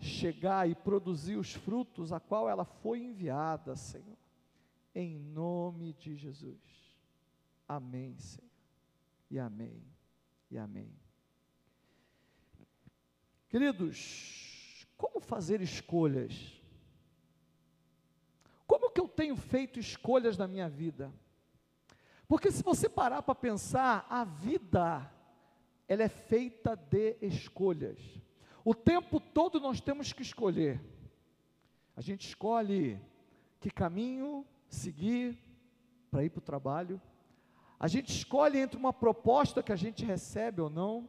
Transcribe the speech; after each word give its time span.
chegar 0.00 0.68
e 0.68 0.74
produzir 0.74 1.36
os 1.36 1.54
frutos 1.54 2.12
a 2.12 2.20
qual 2.20 2.48
ela 2.48 2.64
foi 2.64 3.00
enviada, 3.00 3.76
Senhor. 3.76 4.16
Em 4.94 5.16
nome 5.16 5.92
de 5.92 6.16
Jesus. 6.16 6.58
Amém, 7.66 8.16
Senhor. 8.18 8.50
E 9.30 9.38
amém. 9.38 9.82
E 10.50 10.58
amém. 10.58 10.92
Queridos, 13.48 14.86
como 14.96 15.20
fazer 15.20 15.60
escolhas? 15.60 16.60
Como 18.66 18.90
que 18.90 19.00
eu 19.00 19.08
tenho 19.08 19.36
feito 19.36 19.78
escolhas 19.78 20.36
na 20.36 20.46
minha 20.46 20.68
vida? 20.68 21.12
Porque 22.26 22.50
se 22.50 22.62
você 22.62 22.88
parar 22.88 23.22
para 23.22 23.34
pensar, 23.34 24.06
a 24.10 24.24
vida 24.24 25.10
ela 25.86 26.02
é 26.02 26.08
feita 26.08 26.76
de 26.76 27.16
escolhas. 27.22 27.98
O 28.64 28.74
tempo 28.74 29.20
todo 29.20 29.60
nós 29.60 29.80
temos 29.80 30.12
que 30.12 30.22
escolher. 30.22 30.80
A 31.96 32.00
gente 32.00 32.28
escolhe 32.28 33.00
que 33.60 33.70
caminho 33.70 34.46
seguir 34.68 35.38
para 36.10 36.24
ir 36.24 36.30
para 36.30 36.38
o 36.38 36.42
trabalho. 36.42 37.00
A 37.78 37.88
gente 37.88 38.10
escolhe 38.10 38.58
entre 38.58 38.78
uma 38.78 38.92
proposta 38.92 39.62
que 39.62 39.72
a 39.72 39.76
gente 39.76 40.04
recebe 40.04 40.60
ou 40.60 40.68
não. 40.70 41.08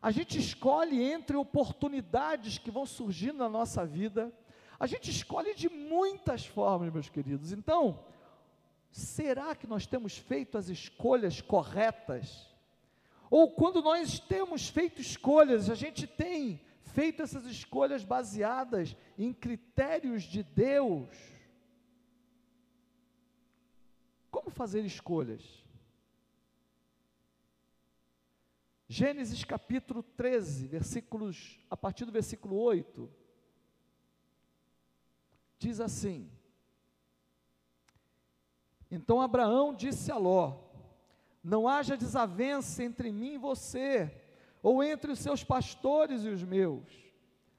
A 0.00 0.10
gente 0.10 0.38
escolhe 0.38 1.02
entre 1.02 1.36
oportunidades 1.36 2.58
que 2.58 2.70
vão 2.70 2.84
surgindo 2.84 3.38
na 3.38 3.48
nossa 3.48 3.86
vida. 3.86 4.32
A 4.78 4.86
gente 4.86 5.10
escolhe 5.10 5.54
de 5.54 5.68
muitas 5.68 6.44
formas, 6.44 6.92
meus 6.92 7.08
queridos. 7.08 7.52
Então, 7.52 8.04
será 8.90 9.54
que 9.54 9.66
nós 9.66 9.86
temos 9.86 10.18
feito 10.18 10.58
as 10.58 10.68
escolhas 10.68 11.40
corretas? 11.40 12.53
Ou 13.36 13.50
quando 13.50 13.82
nós 13.82 14.20
temos 14.20 14.68
feito 14.68 15.00
escolhas, 15.00 15.68
a 15.68 15.74
gente 15.74 16.06
tem 16.06 16.60
feito 16.84 17.20
essas 17.20 17.44
escolhas 17.46 18.04
baseadas 18.04 18.96
em 19.18 19.32
critérios 19.32 20.22
de 20.22 20.44
Deus? 20.44 21.08
Como 24.30 24.50
fazer 24.50 24.84
escolhas? 24.84 25.42
Gênesis 28.86 29.42
capítulo 29.42 30.04
13, 30.04 30.68
versículos, 30.68 31.58
a 31.68 31.76
partir 31.76 32.04
do 32.04 32.12
versículo 32.12 32.56
8, 32.56 33.10
diz 35.58 35.80
assim: 35.80 36.30
Então 38.88 39.20
Abraão 39.20 39.74
disse 39.74 40.12
a 40.12 40.16
Ló: 40.16 40.63
Não 41.44 41.68
haja 41.68 41.94
desavença 41.94 42.82
entre 42.82 43.12
mim 43.12 43.34
e 43.34 43.38
você, 43.38 44.10
ou 44.62 44.82
entre 44.82 45.12
os 45.12 45.18
seus 45.18 45.44
pastores 45.44 46.24
e 46.24 46.28
os 46.28 46.42
meus, 46.42 46.90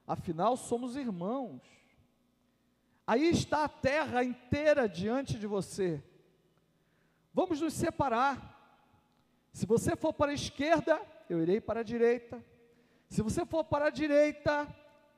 afinal 0.04 0.56
somos 0.56 0.96
irmãos. 0.96 1.62
Aí 3.06 3.28
está 3.28 3.62
a 3.62 3.68
terra 3.68 4.24
inteira 4.24 4.88
diante 4.88 5.38
de 5.38 5.46
você. 5.46 6.02
Vamos 7.32 7.60
nos 7.60 7.74
separar. 7.74 8.54
Se 9.52 9.64
você 9.64 9.94
for 9.94 10.12
para 10.12 10.32
a 10.32 10.34
esquerda, 10.34 11.00
eu 11.30 11.40
irei 11.40 11.60
para 11.60 11.80
a 11.80 11.84
direita. 11.84 12.44
Se 13.08 13.22
você 13.22 13.46
for 13.46 13.62
para 13.62 13.86
a 13.86 13.90
direita, 13.90 14.66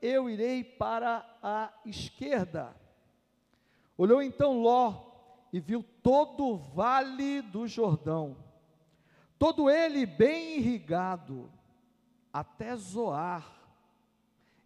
eu 0.02 0.28
irei 0.28 0.62
para 0.62 1.24
a 1.42 1.72
esquerda. 1.86 2.76
Olhou 3.96 4.22
então 4.22 4.60
Ló 4.60 5.08
e 5.52 5.58
viu 5.58 5.82
todo 6.02 6.44
o 6.44 6.56
vale 6.56 7.40
do 7.40 7.66
Jordão, 7.66 8.36
todo 9.38 9.70
ele 9.70 10.04
bem 10.04 10.58
irrigado, 10.58 11.50
até 12.32 12.74
Zoar. 12.76 13.56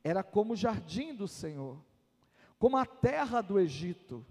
Era 0.05 0.23
como 0.23 0.55
o 0.55 0.57
jardim 0.57 1.15
do 1.15 1.29
Senhor, 1.29 1.79
como 2.59 2.77
a 2.77 2.85
terra 2.85 3.41
do 3.41 3.59
Egito. 3.59 4.27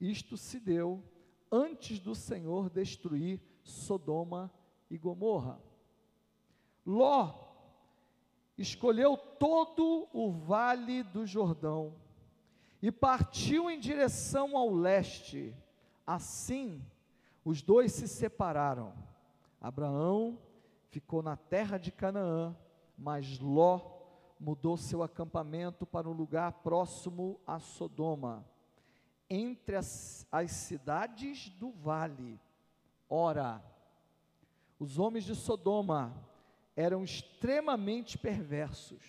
Isto 0.00 0.36
se 0.36 0.60
deu 0.60 1.02
antes 1.50 1.98
do 1.98 2.14
Senhor 2.14 2.70
destruir 2.70 3.40
Sodoma 3.64 4.52
e 4.90 4.96
Gomorra. 4.96 5.60
Ló 6.86 7.48
escolheu 8.56 9.16
todo 9.16 10.08
o 10.12 10.30
vale 10.30 11.02
do 11.02 11.26
Jordão 11.26 11.94
e 12.80 12.90
partiu 12.90 13.70
em 13.70 13.78
direção 13.78 14.56
ao 14.56 14.72
leste. 14.72 15.54
Assim, 16.06 16.82
os 17.44 17.60
dois 17.60 17.92
se 17.92 18.08
separaram. 18.08 18.92
Abraão 19.60 20.38
ficou 20.90 21.22
na 21.22 21.36
terra 21.36 21.78
de 21.78 21.90
Canaã, 21.90 22.56
mas 22.96 23.38
Ló 23.38 23.98
mudou 24.38 24.76
seu 24.76 25.02
acampamento 25.02 25.84
para 25.84 26.08
um 26.08 26.12
lugar 26.12 26.52
próximo 26.62 27.40
a 27.46 27.58
Sodoma, 27.58 28.46
entre 29.28 29.76
as, 29.76 30.26
as 30.30 30.50
cidades 30.52 31.50
do 31.50 31.70
vale. 31.70 32.40
Ora, 33.08 33.62
os 34.78 34.98
homens 34.98 35.24
de 35.24 35.34
Sodoma 35.34 36.14
eram 36.76 37.02
extremamente 37.02 38.16
perversos 38.16 39.02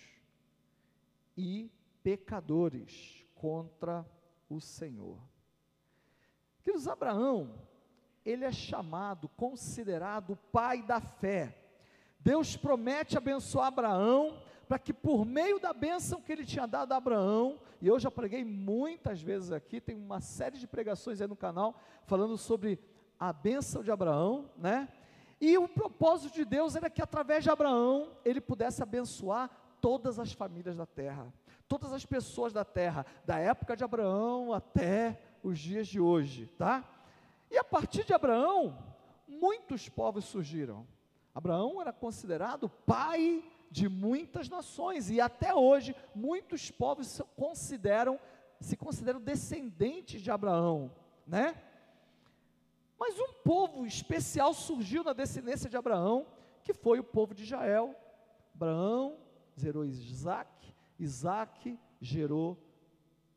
e 1.36 1.70
pecadores 2.02 3.24
contra 3.34 4.04
o 4.48 4.60
Senhor. 4.60 5.18
Queridos, 6.62 6.88
Abraão, 6.88 7.54
ele 8.30 8.44
é 8.44 8.52
chamado, 8.52 9.28
considerado 9.36 10.30
o 10.30 10.36
pai 10.36 10.82
da 10.82 11.00
fé. 11.00 11.56
Deus 12.20 12.56
promete 12.56 13.16
abençoar 13.16 13.68
Abraão, 13.68 14.42
para 14.68 14.78
que 14.78 14.92
por 14.92 15.24
meio 15.24 15.58
da 15.58 15.72
bênção 15.72 16.20
que 16.20 16.30
ele 16.30 16.44
tinha 16.44 16.66
dado 16.66 16.92
a 16.92 16.96
Abraão, 16.96 17.58
e 17.80 17.88
eu 17.88 17.98
já 17.98 18.10
preguei 18.10 18.44
muitas 18.44 19.20
vezes 19.20 19.50
aqui, 19.50 19.80
tem 19.80 19.96
uma 19.96 20.20
série 20.20 20.58
de 20.58 20.66
pregações 20.66 21.20
aí 21.20 21.26
no 21.26 21.34
canal, 21.34 21.74
falando 22.06 22.36
sobre 22.36 22.78
a 23.18 23.32
bênção 23.32 23.82
de 23.82 23.90
Abraão, 23.90 24.50
né? 24.56 24.88
E 25.40 25.56
o 25.56 25.66
propósito 25.66 26.34
de 26.34 26.44
Deus 26.44 26.76
era 26.76 26.90
que 26.90 27.02
através 27.02 27.42
de 27.42 27.50
Abraão 27.50 28.12
ele 28.24 28.40
pudesse 28.40 28.82
abençoar 28.82 29.50
todas 29.80 30.18
as 30.18 30.32
famílias 30.32 30.76
da 30.76 30.86
terra, 30.86 31.32
todas 31.66 31.92
as 31.92 32.04
pessoas 32.04 32.52
da 32.52 32.64
terra, 32.64 33.06
da 33.24 33.38
época 33.38 33.74
de 33.74 33.82
Abraão 33.82 34.52
até 34.52 35.20
os 35.42 35.58
dias 35.58 35.88
de 35.88 35.98
hoje, 35.98 36.46
tá? 36.58 36.84
E 37.50 37.58
a 37.58 37.64
partir 37.64 38.04
de 38.04 38.12
Abraão, 38.12 38.78
muitos 39.26 39.88
povos 39.88 40.24
surgiram. 40.24 40.86
Abraão 41.34 41.80
era 41.80 41.92
considerado 41.92 42.68
pai 42.68 43.42
de 43.70 43.88
muitas 43.88 44.48
nações 44.48 45.10
e 45.10 45.20
até 45.20 45.54
hoje 45.54 45.94
muitos 46.14 46.70
povos 46.70 47.06
se 47.06 47.22
consideram 47.36 48.18
se 48.60 48.76
consideram 48.76 49.20
descendentes 49.20 50.20
de 50.20 50.30
Abraão, 50.30 50.94
né? 51.26 51.54
Mas 52.98 53.18
um 53.18 53.32
povo 53.42 53.86
especial 53.86 54.52
surgiu 54.52 55.02
na 55.02 55.14
descendência 55.14 55.70
de 55.70 55.78
Abraão, 55.78 56.26
que 56.62 56.74
foi 56.74 56.98
o 56.98 57.04
povo 57.04 57.34
de 57.34 57.44
Israel. 57.44 57.94
Abraão 58.54 59.16
gerou 59.56 59.86
Isaac, 59.86 60.74
Isaac 60.98 61.78
gerou 61.98 62.58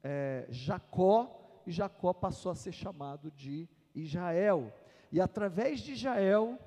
é, 0.03 0.45
Jacó, 0.49 1.61
e 1.65 1.71
Jacó 1.71 2.11
passou 2.11 2.51
a 2.51 2.55
ser 2.55 2.73
chamado 2.73 3.31
de 3.31 3.69
Israel. 3.93 4.73
E 5.11 5.21
através 5.21 5.81
de 5.81 5.93
Israel, 5.93 6.57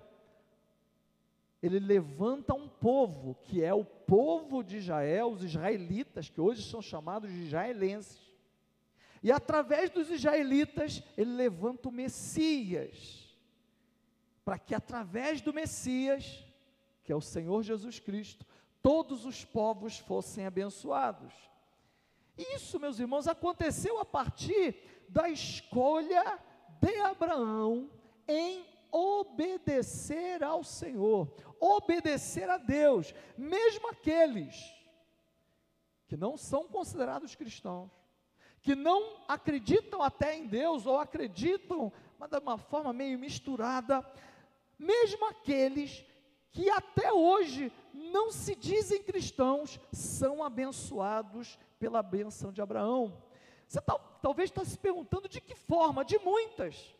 ele 1.63 1.79
levanta 1.79 2.55
um 2.55 2.69
povo, 2.69 3.35
que 3.43 3.63
é 3.63 3.75
o 3.75 3.85
povo 3.85 4.63
de 4.63 4.77
Israel, 4.77 5.31
os 5.31 5.43
israelitas, 5.43 6.29
que 6.29 6.41
hoje 6.41 6.63
são 6.63 6.81
chamados 6.81 7.31
de 7.31 7.43
israelenses. 7.43 8.21
E 9.23 9.33
através 9.33 9.91
dos 9.91 10.11
israelitas, 10.11 11.03
ele 11.17 11.33
levanta 11.33 11.89
o 11.89 11.93
Messias, 11.93 13.37
para 14.45 14.59
que 14.59 14.75
através 14.75 15.41
do 15.41 15.53
Messias, 15.53 16.45
que 17.03 17.13
é 17.13 17.17
o 17.17 17.21
Senhor 17.21 17.63
Jesus 17.63 17.99
Cristo, 17.99 18.47
todos 18.81 19.25
os 19.25 19.45
povos 19.45 19.99
fossem 19.99 20.47
abençoados. 20.47 21.35
Isso, 22.39 22.79
meus 22.79 23.01
irmãos, 23.01 23.27
aconteceu 23.27 23.99
a 23.99 24.05
partir 24.05 24.77
da 25.09 25.29
escolha 25.29 26.39
de 26.81 27.01
Abraão 27.01 27.91
em 28.27 28.65
obedecer 28.91 30.43
ao 30.43 30.65
Senhor, 30.65 31.31
obedecer 31.61 32.49
a 32.49 32.57
Deus, 32.57 33.15
mesmo 33.37 33.89
aqueles 33.89 34.75
que 36.07 36.17
não 36.17 36.37
são 36.37 36.69
considerados 36.69 37.35
cristãos, 37.35 37.91
que 38.63 38.75
não 38.75 39.25
acreditam 39.29 40.03
até 40.03 40.37
em 40.37 40.47
Deus, 40.47 40.87
ou 40.87 40.99
acreditam, 40.99 41.93
mas 42.19 42.31
de 42.31 42.39
uma 42.39 42.59
forma 42.59 42.93
meio 42.93 43.19
misturada, 43.19 44.05
mesmo 44.79 45.27
aqueles 45.27 46.05
que 46.51 46.71
até 46.71 47.13
hoje 47.13 47.71
não 47.93 48.33
se 48.33 48.55
dizem 48.55 49.03
cristãos, 49.03 49.79
são 49.93 50.43
abençoados 50.43 51.59
pela 51.79 52.03
bênção 52.03 52.51
de 52.51 52.63
Abraão. 52.63 53.23
Você 53.67 53.81
tal, 53.81 53.99
talvez 54.23 54.51
está 54.51 54.65
se 54.65 54.79
perguntando 54.79 55.29
de 55.29 55.41
que 55.41 55.55
forma? 55.55 56.05
De 56.05 56.19
muitas. 56.19 56.95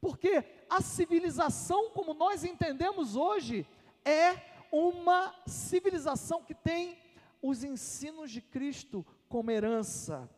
Porque 0.00 0.44
a 0.70 0.80
civilização, 0.80 1.90
como 1.90 2.14
nós 2.14 2.44
entendemos 2.44 3.16
hoje, 3.16 3.66
é 4.04 4.36
uma 4.70 5.34
civilização 5.46 6.42
que 6.42 6.54
tem 6.54 6.96
os 7.42 7.64
ensinos 7.64 8.30
de 8.30 8.40
Cristo 8.40 9.04
como 9.28 9.50
herança. 9.50 10.28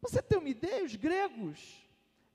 Você 0.00 0.22
tem 0.22 0.38
uma 0.38 0.48
ideia? 0.48 0.84
Os 0.84 0.94
gregos, 0.94 1.86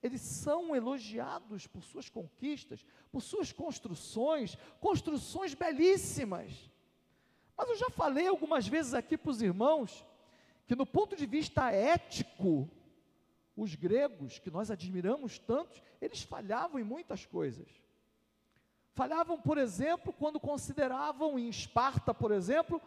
eles 0.01 0.21
são 0.21 0.75
elogiados 0.75 1.67
por 1.67 1.83
suas 1.83 2.09
conquistas, 2.09 2.85
por 3.11 3.21
suas 3.21 3.51
construções, 3.51 4.57
construções 4.79 5.53
belíssimas. 5.53 6.69
Mas 7.55 7.69
eu 7.69 7.75
já 7.75 7.89
falei 7.89 8.27
algumas 8.27 8.67
vezes 8.67 8.93
aqui 8.93 9.17
para 9.17 9.31
os 9.31 9.41
irmãos 9.41 10.03
que, 10.65 10.75
no 10.75 10.85
ponto 10.85 11.15
de 11.15 11.25
vista 11.25 11.71
ético, 11.71 12.69
os 13.55 13.75
gregos, 13.75 14.39
que 14.39 14.49
nós 14.49 14.71
admiramos 14.71 15.37
tanto, 15.39 15.81
eles 16.01 16.23
falhavam 16.23 16.79
em 16.79 16.83
muitas 16.83 17.25
coisas. 17.25 17.67
Falhavam, 18.93 19.39
por 19.41 19.57
exemplo, 19.57 20.13
quando 20.13 20.39
consideravam 20.39 21.37
em 21.37 21.49
Esparta, 21.49 22.13
por 22.13 22.31
exemplo, 22.31 22.81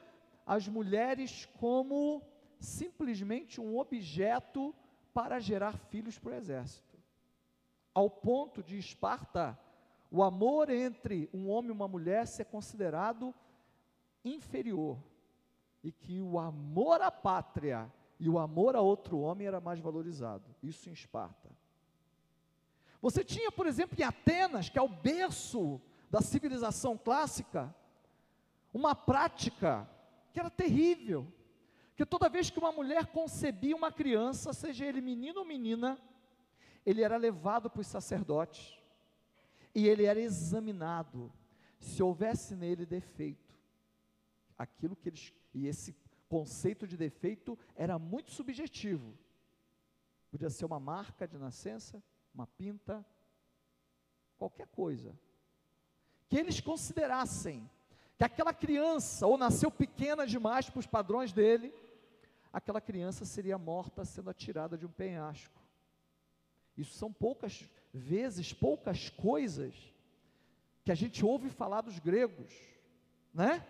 as 0.47 0.69
mulheres 0.69 1.47
como 1.59 2.23
simplesmente 2.61 3.61
um 3.61 3.79
objeto 3.79 4.75
para 5.13 5.39
gerar 5.41 5.77
filhos 5.77 6.19
para 6.19 6.33
o 6.33 6.37
exército. 6.37 6.97
Ao 7.93 8.09
ponto 8.09 8.63
de 8.63 8.79
Esparta, 8.79 9.59
o 10.11 10.23
amor 10.23 10.71
entre 10.71 11.29
um 11.33 11.49
homem 11.49 11.71
e 11.71 11.75
uma 11.75 11.89
mulher 11.89 12.27
ser 12.27 12.45
considerado 12.45 13.35
inferior, 14.25 14.99
e 15.87 15.93
que 15.93 16.21
o 16.21 16.37
amor 16.37 17.01
à 17.01 17.13
pátria 17.13 17.89
e 18.19 18.29
o 18.29 18.41
amor 18.41 18.75
a 18.75 18.81
outro 18.81 19.21
homem 19.21 19.47
era 19.47 19.61
mais 19.61 19.79
valorizado. 19.79 20.43
Isso 20.61 20.91
em 20.91 20.93
Esparta. 20.93 21.49
Você 23.01 23.23
tinha, 23.23 23.53
por 23.53 23.69
exemplo, 23.69 23.97
em 23.97 24.03
Atenas, 24.03 24.69
que 24.69 24.81
é 24.81 24.83
o 24.83 24.89
berço 24.89 25.81
da 26.11 26.21
civilização 26.21 26.99
clássica, 26.99 27.73
uma 28.75 28.97
prática 28.97 29.89
que 30.33 30.41
era 30.41 30.51
terrível, 30.51 31.33
que 31.95 32.05
toda 32.05 32.29
vez 32.29 32.51
que 32.51 32.59
uma 32.59 32.73
mulher 32.73 33.07
concebia 33.07 33.77
uma 33.77 33.93
criança, 33.93 34.53
seja 34.53 34.85
ele 34.85 35.01
menino 35.01 35.39
ou 35.39 35.47
menina, 35.47 35.97
ele 36.85 37.03
era 37.03 37.17
levado 37.17 37.71
para 37.71 37.81
os 37.81 37.87
sacerdotes 37.87 38.77
e 39.73 39.87
ele 39.87 40.05
era 40.05 40.19
examinado. 40.19 41.33
Se 41.79 42.03
houvesse 42.03 42.57
nele 42.57 42.85
defeito, 42.85 43.55
aquilo 44.59 44.97
que 44.97 45.09
eles 45.09 45.33
e 45.57 45.67
esse 45.67 45.97
conceito 46.29 46.87
de 46.87 46.99
defeito 46.99 47.59
era 47.75 47.99
muito 47.99 48.31
subjetivo. 48.31 49.17
Podia 50.31 50.51
ser 50.51 50.67
uma 50.67 50.79
marca 50.79 51.27
de 51.27 51.39
nascença, 51.39 52.03
uma 52.35 52.47
pinta, 52.47 53.05
qualquer 54.37 54.67
coisa. 54.67 55.19
Que 56.29 56.37
eles 56.37 56.61
considerassem 56.61 57.69
que 58.19 58.25
aquela 58.25 58.53
criança, 58.53 59.27
ou 59.27 59.39
nasceu 59.39 59.71
pequena 59.71 60.27
demais 60.27 60.69
para 60.69 60.81
os 60.81 60.87
padrões 60.87 61.33
dele, 61.33 61.73
aquela 62.53 62.81
criança 62.81 63.25
seria 63.25 63.57
morta 63.57 64.05
sendo 64.05 64.29
atirada 64.29 64.77
de 64.77 64.85
um 64.85 64.93
penhasco. 64.93 65.59
Isso 66.77 66.99
são 66.99 67.11
poucas 67.11 67.65
vezes, 67.95 68.53
poucas 68.53 69.09
coisas 69.09 69.75
que 70.85 70.93
a 70.93 70.95
gente 70.95 71.25
ouve 71.25 71.49
falar 71.49 71.81
dos 71.81 71.99
gregos, 71.99 72.53
né? 73.33 73.67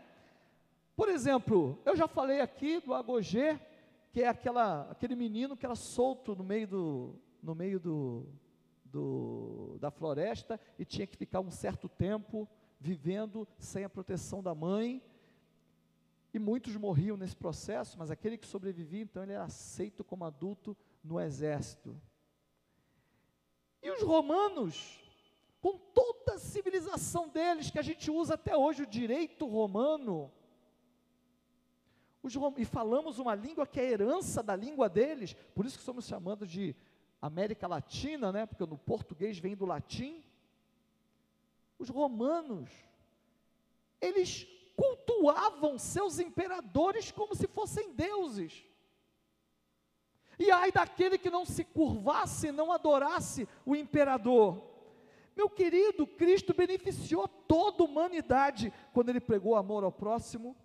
Por 0.96 1.10
exemplo, 1.10 1.78
eu 1.84 1.94
já 1.94 2.08
falei 2.08 2.40
aqui 2.40 2.80
do 2.80 2.94
Agogê, 2.94 3.60
que 4.10 4.22
é 4.22 4.28
aquela, 4.28 4.90
aquele 4.90 5.14
menino 5.14 5.54
que 5.54 5.66
era 5.66 5.74
solto 5.74 6.34
no 6.34 6.42
meio 6.42 6.66
do, 6.66 7.14
no 7.42 7.54
meio 7.54 7.78
do, 7.78 8.26
do, 8.86 9.76
da 9.78 9.90
floresta 9.90 10.58
e 10.78 10.86
tinha 10.86 11.06
que 11.06 11.14
ficar 11.14 11.40
um 11.40 11.50
certo 11.50 11.86
tempo 11.86 12.48
vivendo 12.80 13.46
sem 13.58 13.84
a 13.84 13.90
proteção 13.90 14.42
da 14.42 14.54
mãe. 14.54 15.02
E 16.32 16.38
muitos 16.38 16.74
morriam 16.76 17.16
nesse 17.16 17.36
processo, 17.36 17.98
mas 17.98 18.10
aquele 18.10 18.38
que 18.38 18.46
sobrevivia, 18.46 19.02
então 19.02 19.22
ele 19.22 19.32
era 19.32 19.44
aceito 19.44 20.02
como 20.02 20.24
adulto 20.24 20.74
no 21.04 21.20
exército. 21.20 21.94
E 23.82 23.90
os 23.90 24.02
romanos, 24.02 24.98
com 25.60 25.76
toda 25.76 26.34
a 26.34 26.38
civilização 26.38 27.28
deles, 27.28 27.70
que 27.70 27.78
a 27.78 27.82
gente 27.82 28.10
usa 28.10 28.34
até 28.34 28.56
hoje, 28.56 28.82
o 28.82 28.86
direito 28.86 29.46
romano, 29.46 30.32
e 32.56 32.64
falamos 32.64 33.18
uma 33.18 33.34
língua 33.34 33.66
que 33.66 33.80
é 33.80 33.90
herança 33.90 34.42
da 34.42 34.56
língua 34.56 34.88
deles, 34.88 35.34
por 35.54 35.64
isso 35.64 35.78
que 35.78 35.84
somos 35.84 36.06
chamados 36.06 36.50
de 36.50 36.74
América 37.20 37.66
Latina, 37.66 38.32
né? 38.32 38.46
porque 38.46 38.64
no 38.64 38.78
português 38.78 39.38
vem 39.38 39.56
do 39.56 39.66
latim. 39.66 40.24
Os 41.78 41.88
romanos, 41.88 42.70
eles 44.00 44.46
cultuavam 44.76 45.78
seus 45.78 46.18
imperadores 46.18 47.10
como 47.10 47.34
se 47.34 47.46
fossem 47.46 47.92
deuses. 47.94 48.64
E 50.38 50.50
ai 50.50 50.70
daquele 50.70 51.16
que 51.16 51.30
não 51.30 51.44
se 51.44 51.64
curvasse, 51.64 52.52
não 52.52 52.70
adorasse 52.70 53.48
o 53.64 53.74
imperador. 53.74 54.62
Meu 55.34 55.48
querido, 55.48 56.06
Cristo 56.06 56.54
beneficiou 56.54 57.26
toda 57.26 57.82
a 57.82 57.86
humanidade 57.86 58.72
quando 58.92 59.10
ele 59.10 59.20
pregou 59.20 59.54
amor 59.54 59.84
ao 59.84 59.92
próximo. 59.92 60.56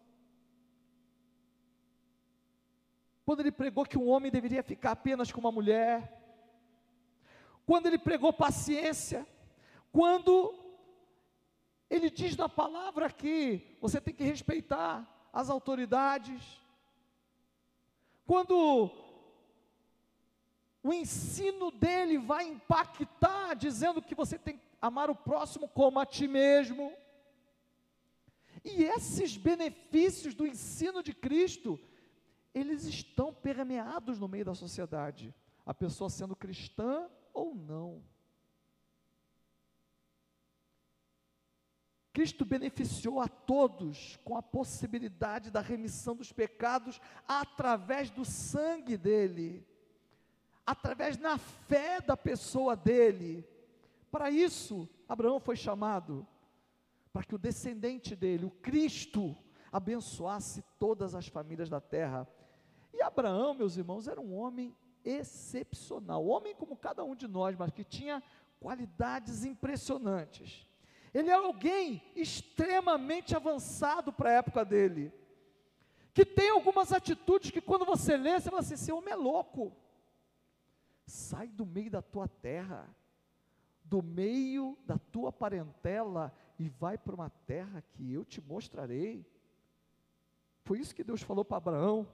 Quando 3.26 3.42
ele 3.42 3.52
pregou 3.52 3.86
que 3.86 3.98
um 3.98 4.10
homem 4.10 4.32
deveria 4.32 4.64
ficar 4.64 4.92
apenas 4.92 5.32
com 5.32 5.40
uma 5.40 5.52
mulher. 5.52 6.20
Quando 7.66 7.86
ele 7.86 7.98
pregou 7.98 8.34
paciência. 8.34 9.28
Quando 9.92 10.54
ele 11.90 12.10
diz 12.10 12.36
na 12.36 12.48
palavra 12.48 13.12
que 13.12 13.78
você 13.80 14.00
tem 14.00 14.14
que 14.14 14.24
respeitar 14.24 15.30
as 15.32 15.50
autoridades. 15.50 16.42
Quando 18.26 18.90
o 20.84 20.94
ensino 20.94 21.70
dele 21.70 22.18
vai 22.18 22.48
impactar, 22.48 23.54
dizendo 23.56 24.02
que 24.02 24.16
você 24.16 24.38
tem 24.38 24.58
que 24.58 24.66
amar 24.82 25.10
o 25.10 25.16
próximo 25.16 25.68
como 25.68 26.00
a 26.00 26.06
ti 26.06 26.28
mesmo. 26.28 26.92
E 28.64 28.84
esses 28.84 29.38
benefícios 29.38 30.34
do 30.34 30.48
ensino 30.48 31.04
de 31.04 31.14
Cristo, 31.14 31.80
eles 32.54 32.86
estão 32.86 33.34
permeados 33.34 34.20
no 34.20 34.28
meio 34.28 34.46
da 34.46 34.54
sociedade, 34.54 35.34
a 35.66 35.74
pessoa 35.74 36.10
sendo 36.10 36.36
cristã 36.36 37.10
ou 37.34 37.56
não. 37.56 38.04
Cristo 42.14 42.44
beneficiou 42.44 43.22
a 43.22 43.28
todos 43.28 44.18
com 44.26 44.36
a 44.36 44.44
possibilidade 44.44 45.50
da 45.50 45.62
remissão 45.62 46.16
dos 46.16 46.32
pecados 46.32 47.00
através 47.26 48.10
do 48.10 48.26
sangue 48.26 48.98
dele, 48.98 49.66
através 50.66 51.16
da 51.16 51.38
fé 51.38 52.02
da 52.02 52.18
pessoa 52.18 52.76
dele. 52.76 53.48
Para 54.12 54.30
isso, 54.30 54.90
Abraão 55.08 55.40
foi 55.40 55.56
chamado, 55.56 56.28
para 57.14 57.24
que 57.24 57.34
o 57.34 57.40
descendente 57.40 58.14
dele, 58.14 58.46
o 58.46 58.52
Cristo, 58.52 59.38
abençoasse 59.72 60.64
todas 60.78 61.16
as 61.16 61.28
famílias 61.28 61.70
da 61.70 61.80
terra. 61.80 62.28
E 62.94 63.02
Abraão, 63.02 63.54
meus 63.54 63.78
irmãos, 63.78 64.08
era 64.08 64.20
um 64.20 64.36
homem 64.36 64.76
excepcional, 65.04 66.26
homem 66.26 66.56
como 66.56 66.76
cada 66.76 67.04
um 67.04 67.16
de 67.16 67.28
nós, 67.28 67.56
mas 67.56 67.72
que 67.72 67.84
tinha 67.84 68.22
qualidades 68.60 69.44
impressionantes. 69.44 70.68
Ele 71.14 71.30
é 71.30 71.34
alguém 71.34 72.02
extremamente 72.16 73.36
avançado 73.36 74.14
para 74.14 74.30
a 74.30 74.34
época 74.34 74.64
dele, 74.64 75.12
que 76.14 76.26
tem 76.26 76.50
algumas 76.50 76.92
atitudes 76.92 77.52
que 77.52 77.62
quando 77.62 77.86
você 77.86 78.16
lê, 78.16 78.40
você 78.40 78.50
fala 78.50 78.62
assim: 78.62 78.76
esse 78.76 78.92
homem 78.92 79.14
é 79.14 79.18
louco. 79.18 79.76
Sai 81.06 81.48
do 81.48 81.66
meio 81.66 81.90
da 81.90 82.02
tua 82.02 82.28
terra, 82.28 82.88
do 83.84 84.02
meio 84.02 84.78
da 84.86 84.98
tua 84.98 85.32
parentela 85.32 86.34
e 86.58 86.70
vai 86.70 86.98
para 86.98 87.16
uma 87.16 87.30
terra 87.30 87.84
que 87.92 88.14
eu 88.14 88.24
te 88.24 88.40
mostrarei. 88.40 89.26
Foi 90.64 90.80
isso 90.80 90.96
que 90.96 91.04
Deus 91.04 91.22
falou 91.22 91.44
para 91.44 91.58
Abraão. 91.58 92.08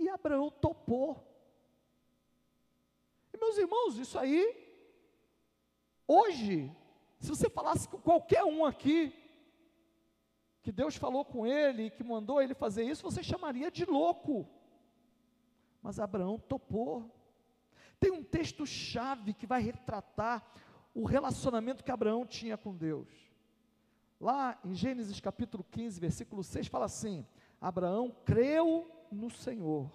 E 0.00 0.08
Abraão 0.08 0.50
topou. 0.50 1.08
E 3.32 3.38
meus 3.38 3.56
irmãos, 3.56 3.96
isso 3.96 4.18
aí 4.18 4.70
Hoje, 6.12 6.68
se 7.20 7.28
você 7.28 7.48
falasse 7.48 7.88
com 7.88 7.96
qualquer 7.96 8.42
um 8.42 8.64
aqui, 8.64 9.14
que 10.60 10.72
Deus 10.72 10.96
falou 10.96 11.24
com 11.24 11.46
ele, 11.46 11.88
que 11.88 12.02
mandou 12.02 12.42
ele 12.42 12.52
fazer 12.52 12.82
isso, 12.82 13.04
você 13.04 13.22
chamaria 13.22 13.70
de 13.70 13.84
louco. 13.84 14.44
Mas 15.80 16.00
Abraão 16.00 16.36
topou. 16.36 17.08
Tem 18.00 18.10
um 18.10 18.24
texto-chave 18.24 19.32
que 19.34 19.46
vai 19.46 19.62
retratar 19.62 20.44
o 20.92 21.04
relacionamento 21.04 21.84
que 21.84 21.92
Abraão 21.92 22.26
tinha 22.26 22.58
com 22.58 22.74
Deus. 22.74 23.08
Lá 24.20 24.58
em 24.64 24.74
Gênesis 24.74 25.20
capítulo 25.20 25.62
15, 25.62 26.00
versículo 26.00 26.42
6, 26.42 26.66
fala 26.66 26.86
assim: 26.86 27.24
Abraão 27.60 28.10
creu 28.24 28.90
no 29.10 29.30
Senhor, 29.30 29.90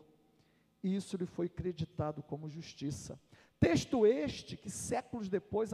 e 0.84 0.96
isso 0.96 1.18
lhe 1.18 1.26
foi 1.26 1.50
creditado 1.50 2.22
como 2.24 2.50
justiça. 2.50 3.20
Texto 3.60 4.06
este 4.06 4.56
que 4.58 4.70
séculos 4.70 5.30
depois 5.30 5.72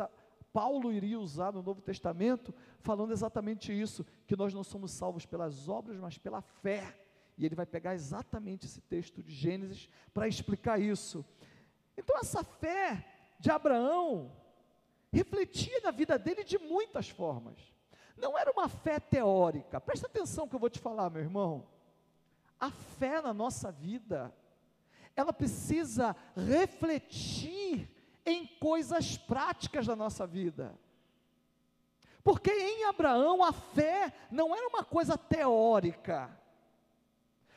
Paulo 0.53 0.91
iria 0.91 1.19
usar 1.19 1.53
no 1.53 1.63
Novo 1.63 1.81
Testamento, 1.81 2.53
falando 2.79 3.11
exatamente 3.11 3.71
isso, 3.71 4.05
que 4.27 4.35
nós 4.35 4.53
não 4.53 4.63
somos 4.63 4.91
salvos 4.91 5.25
pelas 5.25 5.69
obras, 5.69 5.97
mas 5.97 6.17
pela 6.17 6.41
fé. 6.41 6.97
E 7.37 7.45
ele 7.45 7.55
vai 7.55 7.65
pegar 7.65 7.93
exatamente 7.93 8.65
esse 8.65 8.81
texto 8.81 9.23
de 9.23 9.33
Gênesis 9.33 9.89
para 10.13 10.27
explicar 10.27 10.79
isso. 10.79 11.25
Então, 11.97 12.17
essa 12.19 12.43
fé 12.43 13.05
de 13.39 13.49
Abraão 13.49 14.31
refletia 15.11 15.79
na 15.81 15.91
vida 15.91 16.17
dele 16.19 16.43
de 16.43 16.57
muitas 16.57 17.09
formas. 17.09 17.57
Não 18.17 18.37
era 18.37 18.51
uma 18.51 18.69
fé 18.69 18.99
teórica. 18.99 19.79
Presta 19.79 20.07
atenção 20.07 20.47
que 20.47 20.55
eu 20.55 20.59
vou 20.59 20.69
te 20.69 20.79
falar, 20.79 21.09
meu 21.09 21.21
irmão. 21.21 21.67
A 22.61 22.69
fé 22.69 23.19
na 23.21 23.33
nossa 23.33 23.71
vida, 23.71 24.31
ela 25.15 25.33
precisa 25.33 26.15
refletir 26.37 27.89
em 28.23 28.45
coisas 28.45 29.17
práticas 29.17 29.87
da 29.87 29.95
nossa 29.95 30.27
vida. 30.27 30.79
Porque 32.23 32.51
em 32.51 32.83
Abraão 32.85 33.43
a 33.43 33.51
fé 33.51 34.13
não 34.29 34.55
era 34.55 34.67
uma 34.67 34.83
coisa 34.83 35.17
teórica. 35.17 36.29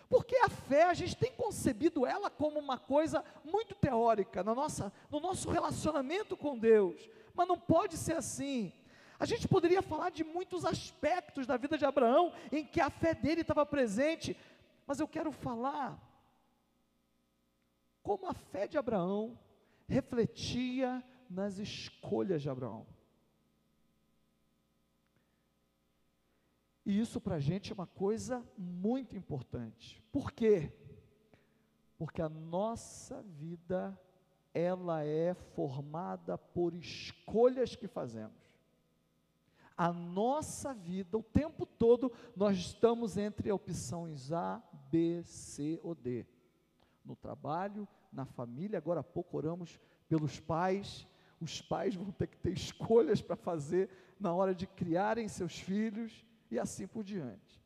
Porque 0.08 0.36
a 0.38 0.48
fé, 0.48 0.84
a 0.84 0.94
gente 0.94 1.16
tem 1.16 1.32
concebido 1.32 2.06
ela 2.06 2.30
como 2.30 2.58
uma 2.58 2.78
coisa 2.78 3.24
muito 3.44 3.74
teórica 3.74 4.42
na 4.42 4.54
nossa, 4.54 4.92
no 5.10 5.20
nosso 5.20 5.50
relacionamento 5.50 6.36
com 6.36 6.58
Deus. 6.58 7.08
Mas 7.34 7.48
não 7.48 7.58
pode 7.58 7.96
ser 7.98 8.16
assim. 8.16 8.72
A 9.18 9.26
gente 9.26 9.46
poderia 9.46 9.82
falar 9.82 10.10
de 10.10 10.24
muitos 10.24 10.64
aspectos 10.64 11.46
da 11.46 11.56
vida 11.56 11.78
de 11.78 11.84
Abraão 11.84 12.32
em 12.50 12.64
que 12.64 12.80
a 12.80 12.90
fé 12.90 13.14
dele 13.14 13.42
estava 13.42 13.64
presente, 13.64 14.36
mas 14.86 15.00
eu 15.00 15.08
quero 15.08 15.32
falar 15.32 16.00
como 18.02 18.28
a 18.28 18.34
fé 18.34 18.66
de 18.68 18.76
Abraão 18.76 19.38
refletia 19.86 21.02
nas 21.28 21.58
escolhas 21.58 22.42
de 22.42 22.50
Abraão. 22.50 22.86
E 26.84 27.00
isso 27.00 27.20
para 27.20 27.36
a 27.36 27.40
gente 27.40 27.72
é 27.72 27.74
uma 27.74 27.86
coisa 27.86 28.46
muito 28.58 29.16
importante. 29.16 30.02
Por 30.12 30.32
quê? 30.32 30.70
Porque 31.96 32.20
a 32.20 32.28
nossa 32.28 33.22
vida, 33.22 33.98
ela 34.52 35.02
é 35.02 35.32
formada 35.32 36.36
por 36.36 36.74
escolhas 36.74 37.74
que 37.74 37.88
fazemos. 37.88 38.44
A 39.76 39.92
nossa 39.92 40.74
vida, 40.74 41.16
o 41.16 41.22
tempo 41.22 41.64
todo, 41.64 42.12
nós 42.36 42.58
estamos 42.58 43.16
entre 43.16 43.50
opções 43.50 44.30
A, 44.30 44.62
B, 44.94 45.24
C 45.24 45.80
ou 45.82 45.92
D. 45.92 46.24
No 47.04 47.16
trabalho, 47.16 47.88
na 48.12 48.24
família, 48.24 48.78
agora 48.78 49.00
há 49.00 49.02
pouco 49.02 49.36
oramos 49.36 49.80
pelos 50.08 50.38
pais. 50.38 51.04
Os 51.40 51.60
pais 51.60 51.96
vão 51.96 52.12
ter 52.12 52.28
que 52.28 52.36
ter 52.36 52.52
escolhas 52.52 53.20
para 53.20 53.34
fazer 53.34 53.90
na 54.20 54.32
hora 54.32 54.54
de 54.54 54.68
criarem 54.68 55.26
seus 55.26 55.58
filhos 55.58 56.24
e 56.48 56.60
assim 56.60 56.86
por 56.86 57.02
diante. 57.02 57.60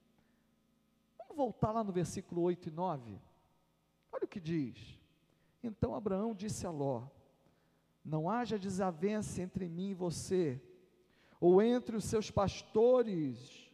Vamos 1.18 1.37
voltar 1.37 1.70
lá 1.70 1.85
no 1.85 1.92
versículo 1.92 2.40
8 2.40 2.70
e 2.70 2.73
9. 2.73 3.20
Olha 4.11 4.25
o 4.25 4.28
que 4.28 4.40
diz. 4.40 4.99
Então 5.62 5.94
Abraão 5.94 6.35
disse 6.35 6.66
a 6.66 6.70
Ló: 6.70 7.08
Não 8.02 8.30
haja 8.30 8.58
desavença 8.58 9.42
entre 9.42 9.68
mim 9.68 9.90
e 9.90 9.94
você, 9.94 10.58
ou 11.38 11.61
entre 11.61 11.94
os 11.94 12.04
seus 12.04 12.30
pastores 12.30 13.70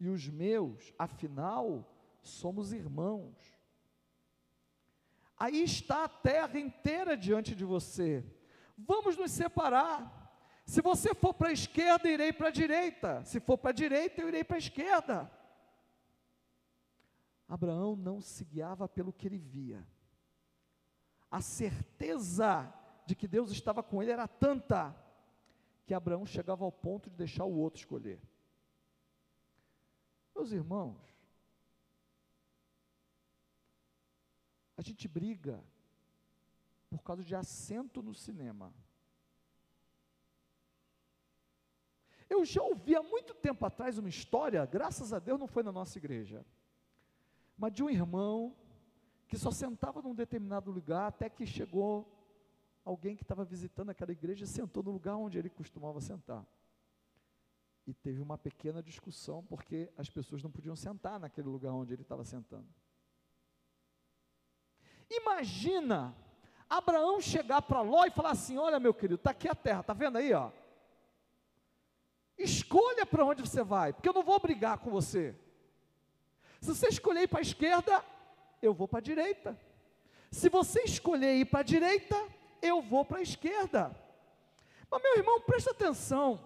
e 0.00 0.08
os 0.08 0.26
meus, 0.30 0.94
afinal, 0.98 1.84
somos 2.28 2.72
irmãos. 2.72 3.36
Aí 5.36 5.62
está 5.62 6.04
a 6.04 6.08
terra 6.08 6.58
inteira 6.58 7.16
diante 7.16 7.54
de 7.54 7.64
você. 7.64 8.24
Vamos 8.76 9.16
nos 9.16 9.30
separar. 9.30 10.16
Se 10.64 10.82
você 10.82 11.14
for 11.14 11.32
para 11.32 11.48
a 11.48 11.52
esquerda, 11.52 12.08
irei 12.10 12.32
para 12.32 12.48
a 12.48 12.52
direita. 12.52 13.24
Se 13.24 13.40
for 13.40 13.56
para 13.56 13.70
a 13.70 13.74
direita, 13.74 14.20
eu 14.20 14.28
irei 14.28 14.44
para 14.44 14.56
a 14.56 14.58
esquerda. 14.58 15.30
Abraão 17.48 17.96
não 17.96 18.20
se 18.20 18.44
guiava 18.44 18.86
pelo 18.88 19.12
que 19.12 19.26
ele 19.26 19.38
via. 19.38 19.86
A 21.30 21.40
certeza 21.40 22.72
de 23.06 23.14
que 23.14 23.26
Deus 23.26 23.50
estava 23.50 23.82
com 23.82 24.02
ele 24.02 24.12
era 24.12 24.28
tanta 24.28 24.94
que 25.86 25.94
Abraão 25.94 26.26
chegava 26.26 26.64
ao 26.64 26.72
ponto 26.72 27.08
de 27.08 27.16
deixar 27.16 27.44
o 27.44 27.56
outro 27.56 27.80
escolher. 27.80 28.20
Meus 30.34 30.52
irmãos, 30.52 31.17
a 34.78 34.82
gente 34.82 35.08
briga 35.08 35.60
por 36.88 37.02
causa 37.02 37.24
de 37.24 37.34
assento 37.34 38.00
no 38.00 38.14
cinema. 38.14 38.72
Eu 42.30 42.44
já 42.44 42.62
ouvi 42.62 42.94
há 42.94 43.02
muito 43.02 43.34
tempo 43.34 43.66
atrás 43.66 43.98
uma 43.98 44.08
história, 44.08 44.64
graças 44.64 45.12
a 45.12 45.18
Deus 45.18 45.40
não 45.40 45.48
foi 45.48 45.64
na 45.64 45.72
nossa 45.72 45.98
igreja, 45.98 46.46
mas 47.56 47.72
de 47.72 47.82
um 47.82 47.90
irmão 47.90 48.56
que 49.26 49.36
só 49.36 49.50
sentava 49.50 50.00
num 50.00 50.14
determinado 50.14 50.70
lugar 50.70 51.08
até 51.08 51.28
que 51.28 51.44
chegou 51.44 52.06
alguém 52.84 53.16
que 53.16 53.24
estava 53.24 53.44
visitando 53.44 53.90
aquela 53.90 54.12
igreja 54.12 54.44
e 54.44 54.46
sentou 54.48 54.82
no 54.84 54.92
lugar 54.92 55.16
onde 55.16 55.38
ele 55.38 55.50
costumava 55.50 56.00
sentar. 56.00 56.46
E 57.84 57.92
teve 57.92 58.22
uma 58.22 58.38
pequena 58.38 58.80
discussão 58.80 59.44
porque 59.44 59.92
as 59.96 60.08
pessoas 60.08 60.40
não 60.40 60.52
podiam 60.52 60.76
sentar 60.76 61.18
naquele 61.18 61.48
lugar 61.48 61.72
onde 61.72 61.94
ele 61.94 62.02
estava 62.02 62.24
sentando. 62.24 62.68
Imagina 65.10 66.14
Abraão 66.68 67.20
chegar 67.20 67.62
para 67.62 67.80
Ló 67.80 68.04
e 68.04 68.10
falar 68.10 68.30
assim: 68.30 68.58
Olha, 68.58 68.78
meu 68.78 68.92
querido, 68.92 69.14
está 69.14 69.30
aqui 69.30 69.48
a 69.48 69.54
terra, 69.54 69.80
está 69.80 69.92
vendo 69.92 70.18
aí? 70.18 70.32
Ó? 70.32 70.50
Escolha 72.36 73.06
para 73.06 73.24
onde 73.24 73.42
você 73.42 73.62
vai, 73.62 73.92
porque 73.92 74.08
eu 74.08 74.12
não 74.12 74.22
vou 74.22 74.38
brigar 74.38 74.78
com 74.78 74.90
você. 74.90 75.34
Se 76.60 76.68
você 76.68 76.88
escolher 76.88 77.22
ir 77.22 77.28
para 77.28 77.40
a 77.40 77.42
esquerda, 77.42 78.04
eu 78.60 78.74
vou 78.74 78.86
para 78.86 78.98
a 78.98 79.02
direita. 79.02 79.58
Se 80.30 80.48
você 80.48 80.82
escolher 80.82 81.36
ir 81.36 81.46
para 81.46 81.60
a 81.60 81.64
direita, 81.64 82.16
eu 82.60 82.82
vou 82.82 83.04
para 83.04 83.18
a 83.18 83.22
esquerda. 83.22 83.96
Mas, 84.90 85.02
meu 85.02 85.16
irmão, 85.16 85.40
presta 85.40 85.70
atenção. 85.70 86.40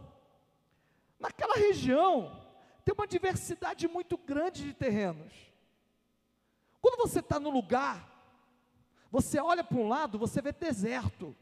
Naquela 1.18 1.54
região, 1.54 2.40
tem 2.84 2.94
uma 2.94 3.06
diversidade 3.06 3.86
muito 3.88 4.16
grande 4.16 4.64
de 4.64 4.74
terrenos. 4.74 5.32
Quando 6.80 6.96
você 6.96 7.20
está 7.20 7.38
no 7.38 7.50
lugar, 7.50 8.11
você 9.12 9.38
olha 9.38 9.62
para 9.62 9.76
um 9.76 9.86
lado, 9.86 10.18
você 10.18 10.40
vê 10.40 10.52
deserto. 10.52 11.36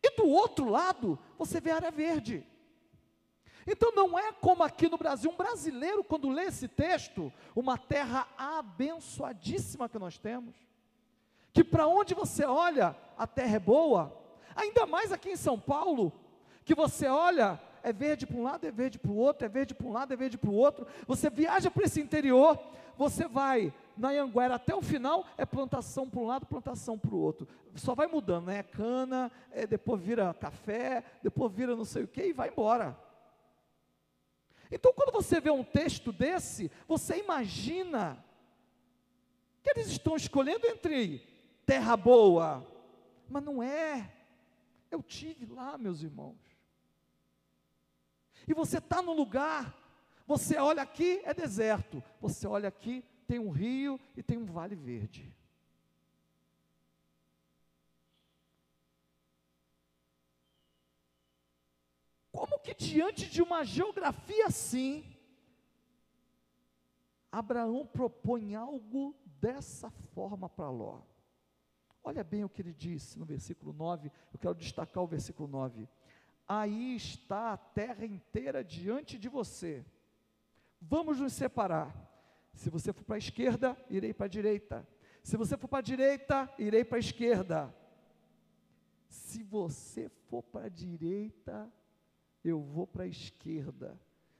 E 0.00 0.16
do 0.16 0.28
outro 0.28 0.70
lado, 0.70 1.18
você 1.36 1.60
vê 1.60 1.72
área 1.72 1.90
verde. 1.90 2.46
Então 3.66 3.90
não 3.92 4.16
é 4.16 4.30
como 4.30 4.62
aqui 4.62 4.88
no 4.88 4.96
Brasil, 4.96 5.28
um 5.28 5.36
brasileiro, 5.36 6.04
quando 6.04 6.30
lê 6.30 6.44
esse 6.44 6.68
texto, 6.68 7.32
uma 7.56 7.76
terra 7.76 8.28
abençoadíssima 8.38 9.88
que 9.88 9.98
nós 9.98 10.18
temos, 10.18 10.54
que 11.52 11.64
para 11.64 11.88
onde 11.88 12.14
você 12.14 12.44
olha, 12.44 12.94
a 13.18 13.26
terra 13.26 13.56
é 13.56 13.60
boa, 13.60 14.16
ainda 14.54 14.86
mais 14.86 15.10
aqui 15.10 15.30
em 15.30 15.36
São 15.36 15.58
Paulo, 15.58 16.12
que 16.64 16.74
você 16.74 17.06
olha, 17.08 17.60
é 17.82 17.92
verde 17.92 18.26
para 18.26 18.36
um 18.36 18.42
lado, 18.42 18.66
é 18.66 18.70
verde 18.70 18.98
para 18.98 19.10
o 19.10 19.16
outro, 19.16 19.46
é 19.46 19.48
verde 19.48 19.74
para 19.74 19.86
um 19.86 19.92
lado, 19.92 20.12
é 20.12 20.16
verde 20.16 20.38
para 20.38 20.50
o 20.50 20.54
outro, 20.54 20.86
você 21.06 21.28
viaja 21.28 21.70
para 21.70 21.84
esse 21.84 22.00
interior, 22.00 22.58
você 22.96 23.26
vai 23.26 23.72
na 23.96 24.10
Anguera 24.10 24.56
até 24.56 24.74
o 24.74 24.82
final, 24.82 25.26
é 25.36 25.46
plantação 25.46 26.08
para 26.08 26.20
um 26.20 26.26
lado, 26.26 26.46
plantação 26.46 26.98
para 26.98 27.14
o 27.14 27.18
outro, 27.18 27.48
só 27.74 27.94
vai 27.94 28.06
mudando, 28.06 28.46
né? 28.46 28.58
É 28.58 28.62
cana, 28.62 29.30
é, 29.50 29.66
depois 29.66 30.00
vira 30.00 30.34
café, 30.34 31.04
depois 31.22 31.52
vira 31.52 31.76
não 31.76 31.84
sei 31.84 32.04
o 32.04 32.08
que 32.08 32.22
e 32.22 32.32
vai 32.32 32.48
embora. 32.48 32.98
Então, 34.70 34.92
quando 34.92 35.12
você 35.12 35.40
vê 35.40 35.50
um 35.50 35.64
texto 35.64 36.12
desse, 36.12 36.70
você 36.88 37.18
imagina 37.18 38.24
que 39.62 39.70
eles 39.70 39.86
estão 39.88 40.16
escolhendo 40.16 40.66
entre 40.66 41.18
terra 41.64 41.96
boa, 41.96 42.66
mas 43.28 43.42
não 43.42 43.62
é. 43.62 44.12
Eu 44.90 45.02
tive 45.02 45.46
lá, 45.46 45.78
meus 45.78 46.02
irmãos. 46.02 46.36
E 48.46 48.52
você 48.52 48.78
está 48.78 49.00
no 49.00 49.12
lugar, 49.12 49.74
você 50.26 50.56
olha 50.56 50.82
aqui, 50.82 51.20
é 51.24 51.32
deserto, 51.32 52.02
você 52.20 52.46
olha 52.46 52.68
aqui, 52.68 53.04
tem 53.24 53.38
um 53.38 53.50
rio 53.50 53.98
e 54.16 54.22
tem 54.22 54.38
um 54.38 54.44
vale 54.44 54.76
verde. 54.76 55.34
Como 62.30 62.58
que 62.58 62.74
diante 62.74 63.30
de 63.30 63.40
uma 63.40 63.64
geografia 63.64 64.46
assim, 64.46 65.16
Abraão 67.30 67.86
propõe 67.86 68.54
algo 68.54 69.14
dessa 69.40 69.88
forma 69.88 70.48
para 70.48 70.68
Ló? 70.68 71.00
Olha 72.02 72.22
bem 72.22 72.44
o 72.44 72.48
que 72.48 72.60
ele 72.60 72.74
disse 72.74 73.18
no 73.18 73.24
versículo 73.24 73.72
9, 73.72 74.10
eu 74.32 74.38
quero 74.38 74.54
destacar 74.54 75.02
o 75.02 75.06
versículo 75.06 75.48
9. 75.48 75.88
Aí 76.46 76.96
está 76.96 77.52
a 77.52 77.56
terra 77.56 78.04
inteira 78.04 78.62
diante 78.62 79.18
de 79.18 79.28
você. 79.28 79.84
Vamos 80.80 81.18
nos 81.18 81.32
separar. 81.32 81.94
Se 82.54 82.70
você 82.70 82.92
for 82.92 83.04
para 83.04 83.16
a 83.16 83.18
esquerda, 83.18 83.76
irei 83.90 84.14
para 84.14 84.26
a 84.26 84.28
direita. 84.28 84.86
Se 85.22 85.36
você 85.36 85.56
for 85.56 85.68
para 85.68 85.78
a 85.78 85.82
direita, 85.82 86.52
irei 86.58 86.84
para 86.84 86.98
a 86.98 87.00
esquerda. 87.00 87.74
Se 89.08 89.42
você 89.42 90.08
for 90.28 90.42
para 90.42 90.66
a 90.66 90.68
direita, 90.68 91.72
eu 92.44 92.60
vou 92.60 92.86
para 92.86 93.04
a 93.04 93.06
esquerda. 93.06 93.98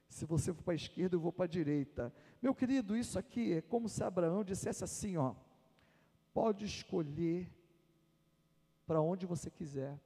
Se 0.09 0.25
você 0.25 0.53
for 0.53 0.63
para 0.63 0.75
a 0.75 0.77
esquerda, 0.77 1.17
eu 1.17 1.21
vou 1.21 1.33
para 1.33 1.47
a 1.47 1.49
direita. 1.49 2.15
Meu 2.41 2.55
querido, 2.55 2.97
isso 2.97 3.19
aqui 3.19 3.55
é 3.55 3.63
como 3.63 3.89
se 3.89 4.03
Abraão 4.05 4.45
dissesse 4.45 4.85
assim: 4.85 5.17
ó, 5.17 5.35
pode 6.33 6.65
escolher 6.65 7.51
para 8.87 9.01
onde 9.01 9.27
você 9.27 9.51
quiser, 9.51 9.99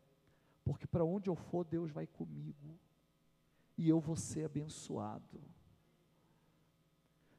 porque 0.64 0.86
para 0.86 1.04
onde 1.04 1.28
eu 1.28 1.34
for, 1.34 1.64
Deus 1.64 1.90
vai 1.90 2.06
comigo, 2.06 2.78
e 3.76 3.88
eu 3.88 4.00
vou 4.00 4.16
ser 4.16 4.44
abençoado. 4.44 5.42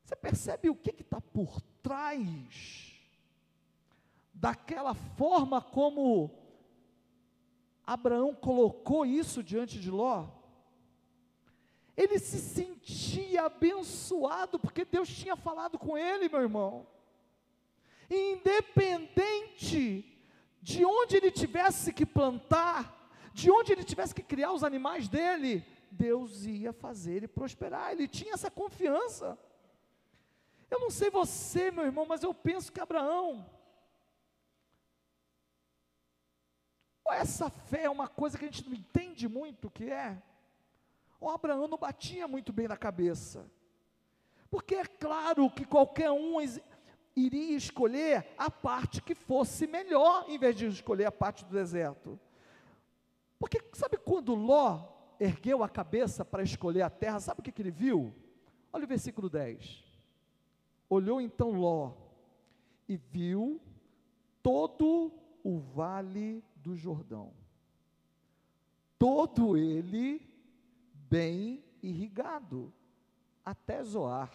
Você 0.09 0.15
percebe 0.15 0.71
o 0.71 0.75
que 0.75 0.89
está 0.89 1.21
por 1.21 1.61
trás 1.83 2.99
daquela 4.33 4.95
forma 4.95 5.61
como 5.61 6.31
Abraão 7.85 8.33
colocou 8.33 9.05
isso 9.05 9.43
diante 9.43 9.79
de 9.79 9.91
Ló? 9.91 10.25
Ele 11.95 12.17
se 12.17 12.39
sentia 12.39 13.43
abençoado 13.43 14.57
porque 14.57 14.83
Deus 14.83 15.07
tinha 15.09 15.35
falado 15.35 15.77
com 15.77 15.95
ele, 15.95 16.27
meu 16.27 16.41
irmão. 16.41 16.87
Independente 18.09 20.19
de 20.59 20.83
onde 20.83 21.17
ele 21.17 21.29
tivesse 21.29 21.93
que 21.93 22.03
plantar, 22.03 23.11
de 23.31 23.51
onde 23.51 23.73
ele 23.73 23.83
tivesse 23.83 24.15
que 24.15 24.23
criar 24.23 24.53
os 24.53 24.63
animais 24.63 25.07
dele, 25.07 25.63
Deus 25.91 26.45
ia 26.45 26.73
fazer 26.73 27.17
ele 27.17 27.27
prosperar. 27.27 27.91
Ele 27.91 28.07
tinha 28.07 28.33
essa 28.33 28.49
confiança. 28.49 29.37
Eu 30.69 30.79
não 30.79 30.89
sei 30.89 31.09
você, 31.09 31.71
meu 31.71 31.85
irmão, 31.85 32.05
mas 32.05 32.23
eu 32.23 32.33
penso 32.33 32.71
que 32.71 32.79
Abraão, 32.79 33.49
ou 37.03 37.13
essa 37.13 37.49
fé 37.49 37.83
é 37.85 37.89
uma 37.89 38.07
coisa 38.07 38.37
que 38.37 38.45
a 38.45 38.47
gente 38.47 38.67
não 38.67 38.75
entende 38.75 39.27
muito 39.27 39.67
o 39.67 39.71
que 39.71 39.89
é, 39.89 40.21
ou 41.19 41.29
Abraão 41.29 41.67
não 41.67 41.77
batia 41.77 42.27
muito 42.27 42.53
bem 42.53 42.67
na 42.67 42.77
cabeça. 42.77 43.49
Porque 44.49 44.75
é 44.75 44.85
claro 44.85 45.49
que 45.49 45.65
qualquer 45.65 46.11
um 46.11 46.37
iria 47.15 47.57
escolher 47.57 48.27
a 48.37 48.49
parte 48.49 49.01
que 49.01 49.13
fosse 49.13 49.67
melhor, 49.67 50.25
em 50.27 50.37
vez 50.37 50.55
de 50.55 50.67
escolher 50.67 51.05
a 51.05 51.11
parte 51.11 51.43
do 51.43 51.51
deserto. 51.51 52.19
Porque 53.37 53.61
sabe 53.73 53.97
quando 53.97 54.35
Ló 54.35 54.87
ergueu 55.19 55.63
a 55.63 55.69
cabeça 55.69 56.23
para 56.23 56.43
escolher 56.43 56.83
a 56.83 56.89
terra, 56.89 57.19
sabe 57.19 57.41
o 57.41 57.43
que, 57.43 57.51
que 57.51 57.61
ele 57.61 57.71
viu? 57.71 58.15
Olha 58.71 58.85
o 58.85 58.87
versículo 58.87 59.29
10. 59.29 59.88
Olhou 60.89 61.21
então 61.21 61.51
Ló 61.51 61.93
e 62.87 62.97
viu 62.97 63.61
todo 64.41 65.13
o 65.43 65.59
vale 65.59 66.43
do 66.55 66.75
Jordão, 66.75 67.31
todo 68.97 69.55
ele 69.55 70.21
bem 71.09 71.63
irrigado, 71.81 72.73
até 73.45 73.83
Zoar. 73.83 74.31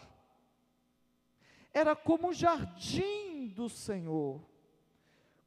Era 1.72 1.96
como 1.96 2.28
o 2.28 2.32
jardim 2.32 3.48
do 3.48 3.68
Senhor, 3.68 4.40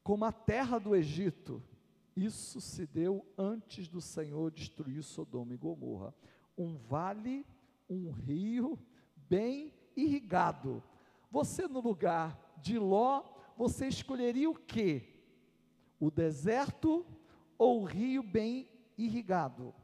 como 0.02 0.24
a 0.26 0.32
terra 0.32 0.78
do 0.78 0.94
Egito. 0.94 1.62
Isso 2.14 2.60
se 2.60 2.86
deu 2.86 3.24
antes 3.36 3.88
do 3.88 4.00
Senhor 4.00 4.50
destruir 4.50 5.02
Sodoma 5.02 5.54
e 5.54 5.56
Gomorra. 5.56 6.14
Um 6.56 6.76
vale, 6.76 7.46
um 7.88 8.10
rio 8.10 8.78
bem 9.28 9.72
irrigado. 9.96 10.82
Você 11.30 11.68
no 11.68 11.80
lugar 11.80 12.38
de 12.58 12.78
Ló, 12.78 13.22
você 13.56 13.86
escolheria 13.86 14.48
o 14.48 14.54
quê? 14.54 15.08
O 16.00 16.10
deserto 16.10 17.06
ou 17.56 17.82
o 17.82 17.84
rio 17.84 18.22
bem 18.22 18.70
irrigado? 18.96 19.74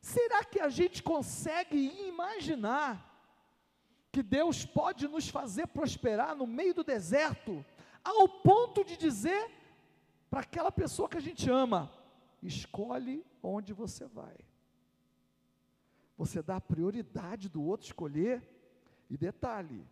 Será 0.00 0.42
que 0.44 0.58
a 0.58 0.68
gente 0.68 1.02
consegue 1.02 1.76
imaginar 2.08 3.10
que 4.10 4.22
Deus 4.22 4.64
pode 4.64 5.06
nos 5.06 5.28
fazer 5.28 5.68
prosperar 5.68 6.34
no 6.34 6.46
meio 6.46 6.74
do 6.74 6.82
deserto, 6.82 7.64
ao 8.02 8.28
ponto 8.28 8.84
de 8.84 8.96
dizer 8.96 9.50
para 10.28 10.40
aquela 10.40 10.72
pessoa 10.72 11.08
que 11.08 11.16
a 11.16 11.20
gente 11.20 11.48
ama: 11.48 11.92
escolhe 12.42 13.24
onde 13.42 13.72
você 13.72 14.06
vai. 14.06 14.36
Você 16.20 16.42
dá 16.42 16.56
a 16.56 16.60
prioridade 16.60 17.48
do 17.48 17.62
outro 17.62 17.86
escolher. 17.86 18.46
E 19.08 19.16
detalhe, 19.16 19.88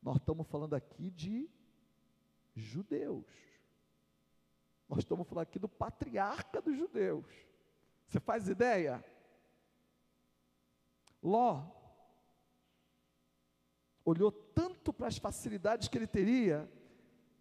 nós 0.00 0.18
estamos 0.18 0.46
falando 0.46 0.74
aqui 0.74 1.10
de 1.10 1.50
judeus. 2.54 3.26
Nós 4.88 5.00
estamos 5.00 5.26
falando 5.26 5.42
aqui 5.42 5.58
do 5.58 5.68
patriarca 5.68 6.62
dos 6.62 6.76
judeus. 6.76 7.26
Você 8.06 8.20
faz 8.20 8.48
ideia? 8.48 9.04
Ló 11.20 11.66
olhou 14.04 14.30
tanto 14.30 14.92
para 14.92 15.08
as 15.08 15.18
facilidades 15.18 15.88
que 15.88 15.98
ele 15.98 16.06
teria, 16.06 16.70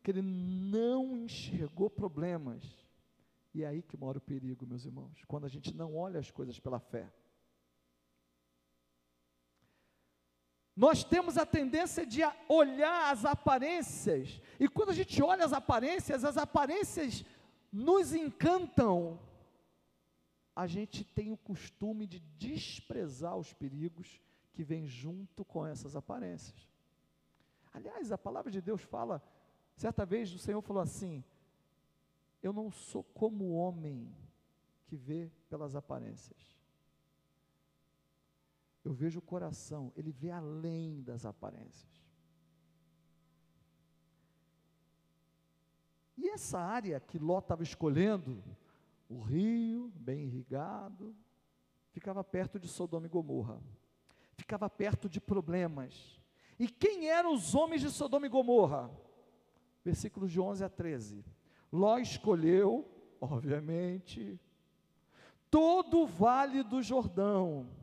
que 0.01 0.09
ele 0.09 0.23
não 0.23 1.15
enxergou 1.15 1.87
problemas. 1.87 2.63
E 3.53 3.61
é 3.61 3.67
aí 3.67 3.83
que 3.83 3.95
mora 3.95 4.17
o 4.17 4.21
perigo, 4.21 4.65
meus 4.65 4.85
irmãos, 4.85 5.23
quando 5.27 5.45
a 5.45 5.49
gente 5.49 5.75
não 5.75 5.95
olha 5.95 6.19
as 6.19 6.31
coisas 6.31 6.59
pela 6.59 6.79
fé. 6.79 7.13
Nós 10.75 11.03
temos 11.03 11.38
a 11.38 11.45
tendência 11.45 12.05
de 12.05 12.21
olhar 12.47 13.12
as 13.12 13.25
aparências, 13.25 14.41
e 14.60 14.67
quando 14.67 14.89
a 14.89 14.93
gente 14.93 15.21
olha 15.21 15.43
as 15.43 15.53
aparências, 15.53 16.23
as 16.23 16.38
aparências 16.38 17.25
nos 17.71 18.13
encantam. 18.13 19.19
A 20.55 20.67
gente 20.67 21.03
tem 21.03 21.31
o 21.31 21.38
costume 21.38 22.05
de 22.05 22.19
desprezar 22.19 23.38
os 23.38 23.53
perigos 23.53 24.21
que 24.53 24.63
vêm 24.63 24.86
junto 24.86 25.45
com 25.45 25.65
essas 25.65 25.95
aparências. 25.95 26.69
Aliás, 27.73 28.12
a 28.12 28.17
palavra 28.17 28.51
de 28.51 28.62
Deus 28.62 28.81
fala, 28.81 29.23
certa 29.75 30.05
vez 30.05 30.34
o 30.34 30.38
Senhor 30.38 30.62
falou 30.62 30.84
assim: 30.84 31.23
Eu 32.43 32.51
não 32.51 32.69
sou 32.69 33.03
como 33.03 33.45
o 33.45 33.53
homem 33.55 34.13
que 34.86 34.97
vê 34.97 35.31
pelas 35.49 35.75
aparências. 35.75 36.61
Eu 38.83 38.93
vejo 38.93 39.19
o 39.19 39.21
coração, 39.21 39.91
ele 39.95 40.11
vê 40.11 40.31
além 40.31 41.01
das 41.01 41.25
aparências. 41.25 42.01
E 46.17 46.29
essa 46.29 46.59
área 46.59 46.99
que 46.99 47.19
Ló 47.19 47.39
estava 47.39 47.63
escolhendo, 47.63 48.43
o 49.07 49.19
rio, 49.19 49.91
bem 49.95 50.25
irrigado, 50.25 51.15
ficava 51.91 52.23
perto 52.23 52.59
de 52.59 52.67
Sodoma 52.67 53.05
e 53.05 53.09
Gomorra, 53.09 53.61
ficava 54.35 54.69
perto 54.69 55.09
de 55.09 55.19
problemas. 55.19 56.19
E 56.57 56.67
quem 56.67 57.09
eram 57.09 57.33
os 57.33 57.53
homens 57.53 57.81
de 57.81 57.89
Sodoma 57.89 58.25
e 58.25 58.29
Gomorra? 58.29 58.89
Versículos 59.83 60.31
de 60.31 60.39
11 60.39 60.63
a 60.63 60.69
13. 60.69 61.25
Ló 61.71 61.97
escolheu, 61.97 62.87
obviamente, 63.19 64.39
todo 65.49 66.01
o 66.01 66.07
vale 66.07 66.63
do 66.63 66.81
Jordão 66.81 67.80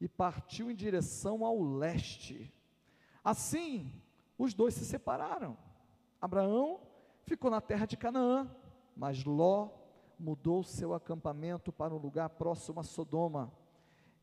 e 0.00 0.08
partiu 0.08 0.70
em 0.70 0.74
direção 0.74 1.44
ao 1.44 1.60
leste. 1.62 2.52
Assim, 3.24 3.92
os 4.38 4.54
dois 4.54 4.74
se 4.74 4.84
separaram. 4.84 5.56
Abraão 6.20 6.80
ficou 7.24 7.50
na 7.50 7.60
terra 7.60 7.86
de 7.86 7.96
Canaã, 7.96 8.50
mas 8.96 9.24
Ló 9.24 9.70
mudou 10.18 10.62
seu 10.62 10.94
acampamento 10.94 11.72
para 11.72 11.94
um 11.94 11.98
lugar 11.98 12.30
próximo 12.30 12.80
a 12.80 12.82
Sodoma, 12.82 13.52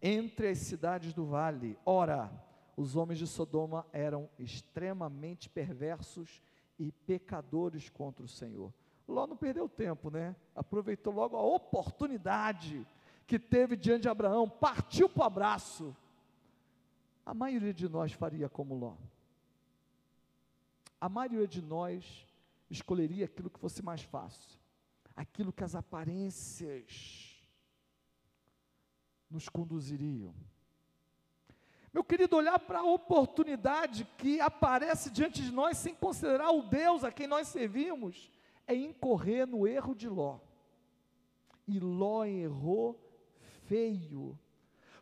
entre 0.01 0.49
as 0.49 0.57
cidades 0.59 1.13
do 1.13 1.25
vale. 1.25 1.77
Ora, 1.86 2.31
os 2.75 2.95
homens 2.95 3.19
de 3.19 3.27
Sodoma 3.27 3.86
eram 3.93 4.29
extremamente 4.39 5.49
perversos 5.49 6.41
e 6.79 6.91
pecadores 6.91 7.89
contra 7.89 8.25
o 8.25 8.27
Senhor. 8.27 8.73
Ló 9.07 9.27
não 9.27 9.38
perdeu 9.38 9.69
tempo, 9.69 10.09
né? 10.09 10.36
Aproveitou 10.55 11.13
logo 11.13 11.38
a 11.38 11.41
oportunidade 11.41 12.88
que 13.25 13.39
teve 13.39 13.75
diante 13.75 14.03
de 14.03 14.09
Abraão, 14.09 14.49
partiu 14.49 15.09
para 15.09 15.23
o 15.23 15.25
abraço. 15.25 15.95
A 17.25 17.33
maioria 17.33 17.73
de 17.73 17.88
nós 17.88 18.12
faria 18.12 18.49
como 18.49 18.75
Ló. 18.75 18.95
A 20.99 21.09
maioria 21.09 21.47
de 21.47 21.62
nós 21.62 22.25
escolheria 22.69 23.25
aquilo 23.25 23.49
que 23.49 23.59
fosse 23.59 23.81
mais 23.83 24.01
fácil, 24.01 24.59
aquilo 25.15 25.53
que 25.53 25.63
as 25.63 25.75
aparências 25.75 27.33
nos 29.29 29.49
conduziriam. 29.49 30.33
Meu 31.93 32.03
querido, 32.03 32.36
olhar 32.36 32.57
para 32.57 32.79
a 32.79 32.83
oportunidade 32.83 34.05
que 34.17 34.39
aparece 34.39 35.12
diante 35.12 35.41
de 35.43 35.51
nós 35.51 35.77
sem 35.77 35.93
considerar 35.93 36.51
o 36.51 36.63
Deus 36.63 37.03
a 37.03 37.12
quem 37.12 37.27
nós 37.27 37.47
servimos, 37.47 38.31
é 38.65 38.73
incorrer 38.73 39.45
no 39.45 39.67
erro 39.67 39.93
de 39.93 40.09
Ló. 40.09 40.39
E 41.67 41.79
Ló 41.79 42.25
errou 42.25 42.99
feio, 43.73 44.38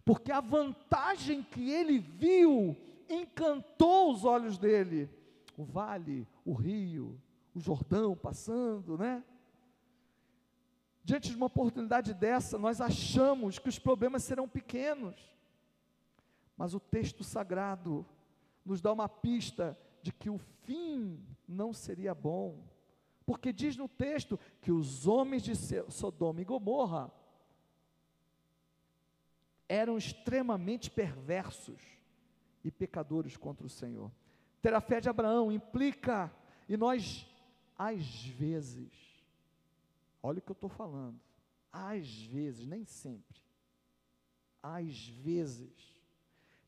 porque 0.06 0.32
a 0.32 0.40
vantagem 0.40 1.44
que 1.44 1.70
ele 1.70 2.00
viu 2.00 2.78
encantou 3.10 4.14
os 4.14 4.24
olhos 4.24 4.58
dele. 4.58 5.10
O 5.58 5.64
vale, 5.66 6.26
o 6.46 6.54
rio, 6.54 7.22
o 7.54 7.60
Jordão 7.60 8.16
passando, 8.16 8.98
né? 8.98 9.22
Diante 11.04 11.30
de 11.30 11.36
uma 11.36 11.48
oportunidade 11.48 12.14
dessa, 12.14 12.58
nós 12.58 12.80
achamos 12.80 13.60
que 13.60 13.68
os 13.68 13.78
problemas 13.78 14.24
serão 14.24 14.48
pequenos, 14.48 15.20
mas 16.56 16.74
o 16.74 16.80
texto 16.80 17.26
sagrado 17.26 18.06
nos 18.66 18.80
dá 18.80 18.94
uma 18.94 19.10
pista 19.10 19.78
de 20.02 20.14
que 20.14 20.30
o 20.30 20.38
fim 20.38 21.20
não 21.46 21.74
seria 21.74 22.16
bom, 22.16 22.64
porque 23.26 23.52
diz 23.52 23.76
no 23.76 23.90
texto 23.90 24.40
que 24.62 24.72
os 24.72 25.06
homens 25.08 25.44
de 25.44 25.54
Sodoma 25.92 26.42
e 26.42 26.46
Gomorra 26.46 27.12
eram 29.72 29.98
extremamente 29.98 30.92
perversos 30.92 31.82
e 32.62 32.70
pecadores 32.70 33.38
contra 33.38 33.66
o 33.66 33.70
Senhor. 33.70 34.12
Ter 34.62 34.74
a 34.74 34.82
fé 34.82 35.00
de 35.00 35.08
Abraão 35.08 35.50
implica, 35.50 36.30
e 36.68 36.76
nós, 36.76 37.26
às 37.78 38.26
vezes, 38.26 38.92
olha 40.22 40.40
o 40.40 40.42
que 40.42 40.52
eu 40.52 40.56
estou 40.60 40.70
falando, 40.70 41.18
às 41.72 42.06
vezes, 42.26 42.68
nem 42.68 42.84
sempre, 42.84 43.42
às 44.62 45.08
vezes, 45.08 45.72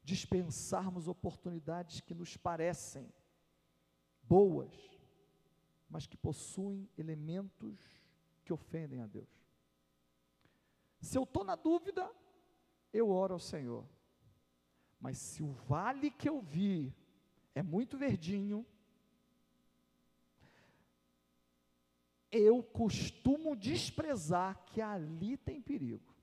dispensarmos 0.02 1.10
oportunidades 1.10 2.00
que 2.00 2.14
nos 2.14 2.38
parecem 2.38 3.14
boas, 4.24 4.72
mas 5.90 6.08
que 6.08 6.16
possuem 6.16 6.90
elementos 6.98 7.78
que 8.46 8.54
ofendem 8.54 9.02
a 9.02 9.08
Deus. 9.08 9.28
Se 11.02 11.18
eu 11.18 11.24
estou 11.24 11.44
na 11.44 11.58
dúvida, 11.58 12.10
eu 12.94 13.10
oro 13.10 13.34
ao 13.34 13.40
Senhor. 13.40 13.84
Mas 15.00 15.18
se 15.18 15.44
o 15.44 15.52
vale 15.52 16.12
que 16.12 16.30
eu 16.30 16.40
vi 16.40 16.96
é 17.56 17.62
muito 17.62 17.98
verdinho, 17.98 18.66
eu 22.32 22.64
costumo 22.64 23.56
desprezar 23.56 24.64
que 24.66 24.82
ali 24.82 25.36
tem 25.36 25.62
perigo. 25.62 26.14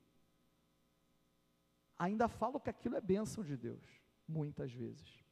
Ainda 1.98 2.28
falo 2.28 2.58
que 2.58 2.70
aquilo 2.70 2.96
é 2.96 3.00
bênção 3.00 3.44
de 3.44 3.56
Deus, 3.56 3.84
muitas 4.26 4.72
vezes. 4.72 5.22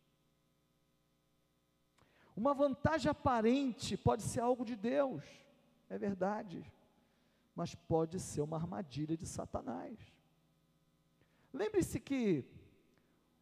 Uma 2.36 2.54
vantagem 2.54 3.10
aparente 3.10 3.96
pode 3.96 4.22
ser 4.22 4.40
algo 4.40 4.64
de 4.64 4.76
Deus, 4.76 5.24
é 5.88 5.98
verdade, 5.98 6.62
mas 7.54 7.74
pode 7.74 8.20
ser 8.20 8.42
uma 8.42 8.56
armadilha 8.56 9.16
de 9.16 9.26
Satanás. 9.26 9.98
Lembre-se 11.52 11.98
que 11.98 12.44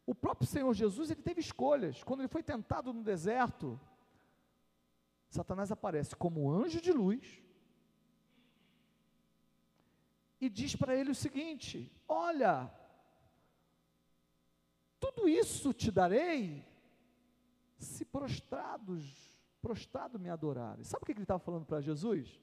o 0.05 0.15
próprio 0.15 0.47
Senhor 0.47 0.73
Jesus, 0.73 1.11
ele 1.11 1.21
teve 1.21 1.41
escolhas. 1.41 2.03
Quando 2.03 2.21
ele 2.21 2.29
foi 2.29 2.41
tentado 2.41 2.93
no 2.93 3.03
deserto, 3.03 3.79
Satanás 5.29 5.71
aparece 5.71 6.15
como 6.15 6.49
anjo 6.49 6.79
de 6.79 6.91
luz 6.91 7.43
e 10.39 10.49
diz 10.49 10.75
para 10.75 10.95
ele 10.95 11.11
o 11.11 11.15
seguinte: 11.15 11.91
Olha, 12.07 12.71
tudo 14.99 15.27
isso 15.27 15.73
te 15.73 15.91
darei 15.91 16.65
se 17.77 18.05
prostrados, 18.05 19.35
prostrado 19.61 20.17
me 20.17 20.29
adorarem. 20.29 20.83
Sabe 20.83 21.03
o 21.03 21.05
que 21.05 21.11
ele 21.11 21.21
estava 21.21 21.39
falando 21.39 21.65
para 21.65 21.81
Jesus? 21.81 22.39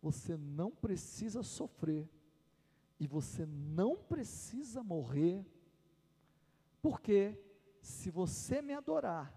Você 0.00 0.36
não 0.36 0.70
precisa 0.70 1.42
sofrer 1.42 2.08
e 2.98 3.06
você 3.06 3.44
não 3.46 3.96
precisa 3.96 4.82
morrer, 4.82 5.44
porque 6.80 7.38
se 7.80 8.10
você 8.10 8.62
me 8.62 8.72
adorar, 8.72 9.32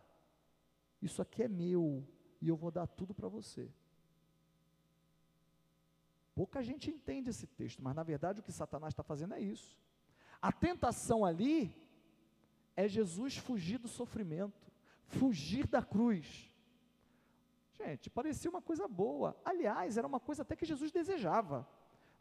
isso 1.01 1.21
aqui 1.21 1.43
é 1.43 1.47
meu 1.47 2.07
e 2.41 2.47
eu 2.47 2.55
vou 2.55 2.71
dar 2.71 2.87
tudo 2.87 3.13
para 3.13 3.27
você. 3.27 3.71
Pouca 6.35 6.61
gente 6.61 6.91
entende 6.91 7.29
esse 7.29 7.47
texto, 7.47 7.81
mas 7.81 7.95
na 7.95 8.03
verdade 8.03 8.39
o 8.39 8.43
que 8.43 8.51
Satanás 8.51 8.93
está 8.93 9.03
fazendo 9.03 9.33
é 9.33 9.39
isso. 9.39 9.79
A 10.41 10.51
tentação 10.51 11.25
ali 11.25 11.75
é 12.75 12.87
Jesus 12.87 13.37
fugir 13.37 13.79
do 13.79 13.87
sofrimento, 13.87 14.71
fugir 15.07 15.65
da 15.67 15.81
cruz. 15.81 16.53
Gente, 17.73 18.09
parecia 18.09 18.49
uma 18.49 18.61
coisa 18.61 18.87
boa. 18.87 19.35
Aliás, 19.43 19.97
era 19.97 20.05
uma 20.05 20.19
coisa 20.19 20.43
até 20.43 20.55
que 20.55 20.65
Jesus 20.65 20.91
desejava. 20.91 21.67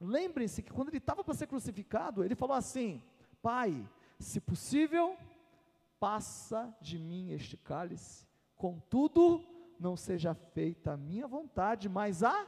Lembrem-se 0.00 0.62
que 0.62 0.72
quando 0.72 0.88
ele 0.88 0.98
estava 0.98 1.24
para 1.24 1.34
ser 1.34 1.46
crucificado, 1.46 2.22
ele 2.22 2.34
falou 2.34 2.56
assim: 2.56 3.02
Pai, 3.40 3.88
se 4.18 4.40
possível, 4.40 5.16
passa 5.98 6.74
de 6.80 6.98
mim 6.98 7.30
este 7.30 7.56
cálice, 7.56 8.26
contudo, 8.56 9.44
não 9.78 9.96
seja 9.96 10.34
feita 10.34 10.92
a 10.92 10.96
minha 10.96 11.26
vontade, 11.26 11.88
mas 11.88 12.22
a, 12.22 12.46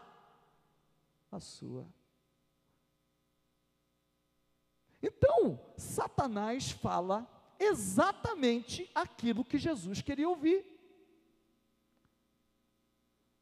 a 1.30 1.40
sua. 1.40 1.86
Então, 5.02 5.60
Satanás 5.76 6.70
fala 6.70 7.26
exatamente 7.58 8.90
aquilo 8.94 9.44
que 9.44 9.58
Jesus 9.58 10.02
queria 10.02 10.28
ouvir. 10.28 10.66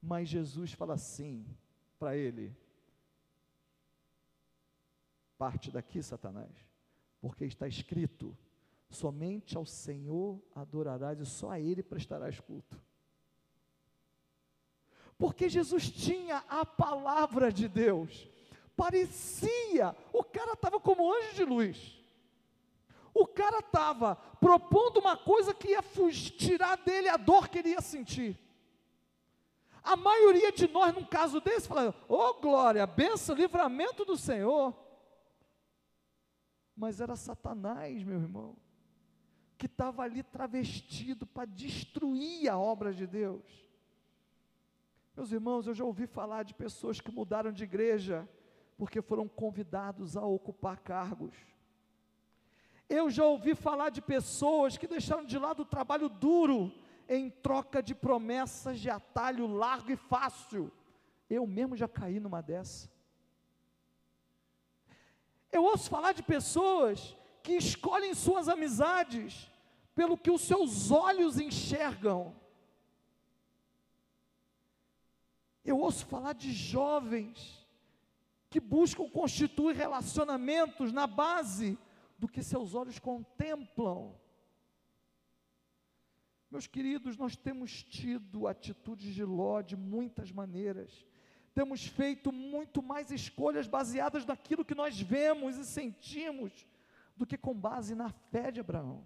Mas 0.00 0.28
Jesus 0.28 0.72
fala 0.72 0.94
assim 0.94 1.44
para 1.98 2.16
ele: 2.16 2.56
Parte 5.38 5.70
daqui, 5.70 6.02
Satanás, 6.02 6.50
porque 7.20 7.44
está 7.44 7.68
escrito: 7.68 8.36
somente 8.88 9.56
ao 9.56 9.66
Senhor 9.66 10.42
adorarás 10.54 11.20
e 11.20 11.26
só 11.26 11.50
a 11.50 11.60
Ele 11.60 11.82
prestarás 11.82 12.40
culto. 12.40 12.80
Porque 15.18 15.48
Jesus 15.48 15.90
tinha 15.90 16.44
a 16.48 16.64
palavra 16.64 17.50
de 17.50 17.68
Deus, 17.68 18.28
parecia, 18.76 19.96
o 20.12 20.22
cara 20.22 20.52
estava 20.52 20.78
como 20.78 21.12
anjo 21.12 21.34
de 21.34 21.44
luz. 21.44 21.96
O 23.14 23.26
cara 23.26 23.60
estava 23.60 24.14
propondo 24.14 24.98
uma 24.98 25.16
coisa 25.16 25.54
que 25.54 25.68
ia 25.68 25.82
tirar 26.36 26.76
dele 26.76 27.08
a 27.08 27.16
dor 27.16 27.48
que 27.48 27.58
ele 27.58 27.70
ia 27.70 27.80
sentir. 27.80 28.38
A 29.82 29.96
maioria 29.96 30.52
de 30.52 30.68
nós, 30.68 30.94
num 30.94 31.04
caso 31.04 31.40
desse, 31.40 31.66
fala: 31.66 31.94
Ô 32.06 32.14
oh, 32.14 32.34
glória, 32.34 32.86
benção, 32.86 33.34
livramento 33.34 34.04
do 34.04 34.18
Senhor 34.18 34.85
mas 36.76 37.00
era 37.00 37.16
Satanás, 37.16 38.02
meu 38.02 38.20
irmão, 38.20 38.54
que 39.56 39.66
estava 39.66 40.02
ali 40.02 40.22
travestido 40.22 41.26
para 41.26 41.46
destruir 41.46 42.48
a 42.48 42.58
obra 42.58 42.92
de 42.92 43.06
Deus. 43.06 43.66
Meus 45.16 45.32
irmãos, 45.32 45.66
eu 45.66 45.74
já 45.74 45.84
ouvi 45.84 46.06
falar 46.06 46.42
de 46.42 46.52
pessoas 46.52 47.00
que 47.00 47.10
mudaram 47.10 47.50
de 47.50 47.64
igreja 47.64 48.28
porque 48.76 49.00
foram 49.00 49.26
convidados 49.26 50.14
a 50.14 50.22
ocupar 50.22 50.78
cargos. 50.80 51.34
Eu 52.88 53.08
já 53.08 53.24
ouvi 53.24 53.54
falar 53.54 53.88
de 53.88 54.02
pessoas 54.02 54.76
que 54.76 54.86
deixaram 54.86 55.24
de 55.24 55.38
lado 55.38 55.62
o 55.62 55.64
trabalho 55.64 56.10
duro 56.10 56.70
em 57.08 57.30
troca 57.30 57.82
de 57.82 57.94
promessas 57.94 58.78
de 58.78 58.90
atalho 58.90 59.46
largo 59.46 59.90
e 59.90 59.96
fácil. 59.96 60.70
Eu 61.28 61.46
mesmo 61.46 61.74
já 61.74 61.88
caí 61.88 62.20
numa 62.20 62.42
dessa. 62.42 62.90
Eu 65.50 65.64
ouço 65.64 65.88
falar 65.88 66.12
de 66.12 66.22
pessoas 66.22 67.16
que 67.42 67.52
escolhem 67.52 68.14
suas 68.14 68.48
amizades 68.48 69.50
pelo 69.94 70.18
que 70.18 70.30
os 70.30 70.42
seus 70.42 70.90
olhos 70.90 71.38
enxergam. 71.38 72.34
Eu 75.64 75.78
ouço 75.78 76.06
falar 76.06 76.32
de 76.32 76.52
jovens 76.52 77.66
que 78.50 78.60
buscam 78.60 79.08
constituir 79.08 79.74
relacionamentos 79.74 80.92
na 80.92 81.06
base 81.06 81.78
do 82.18 82.28
que 82.28 82.42
seus 82.42 82.74
olhos 82.74 82.98
contemplam. 82.98 84.14
Meus 86.50 86.66
queridos, 86.66 87.16
nós 87.16 87.36
temos 87.36 87.82
tido 87.82 88.46
atitudes 88.46 89.14
de 89.14 89.24
Ló 89.24 89.60
de 89.60 89.76
muitas 89.76 90.30
maneiras 90.30 91.04
temos 91.56 91.86
feito 91.86 92.30
muito 92.30 92.82
mais 92.82 93.10
escolhas 93.10 93.66
baseadas 93.66 94.26
naquilo 94.26 94.62
que 94.62 94.74
nós 94.74 95.00
vemos 95.00 95.56
e 95.56 95.64
sentimos 95.64 96.66
do 97.16 97.24
que 97.24 97.38
com 97.38 97.54
base 97.54 97.94
na 97.94 98.10
fé 98.10 98.50
de 98.50 98.60
Abraão. 98.60 99.02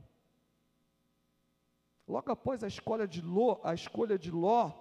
Logo 2.08 2.32
após 2.32 2.64
a 2.64 2.66
escolha 2.66 3.06
de 3.06 3.22
Ló, 3.22 3.60
a 3.62 3.72
escolha 3.72 4.18
de 4.18 4.32
Ló, 4.32 4.72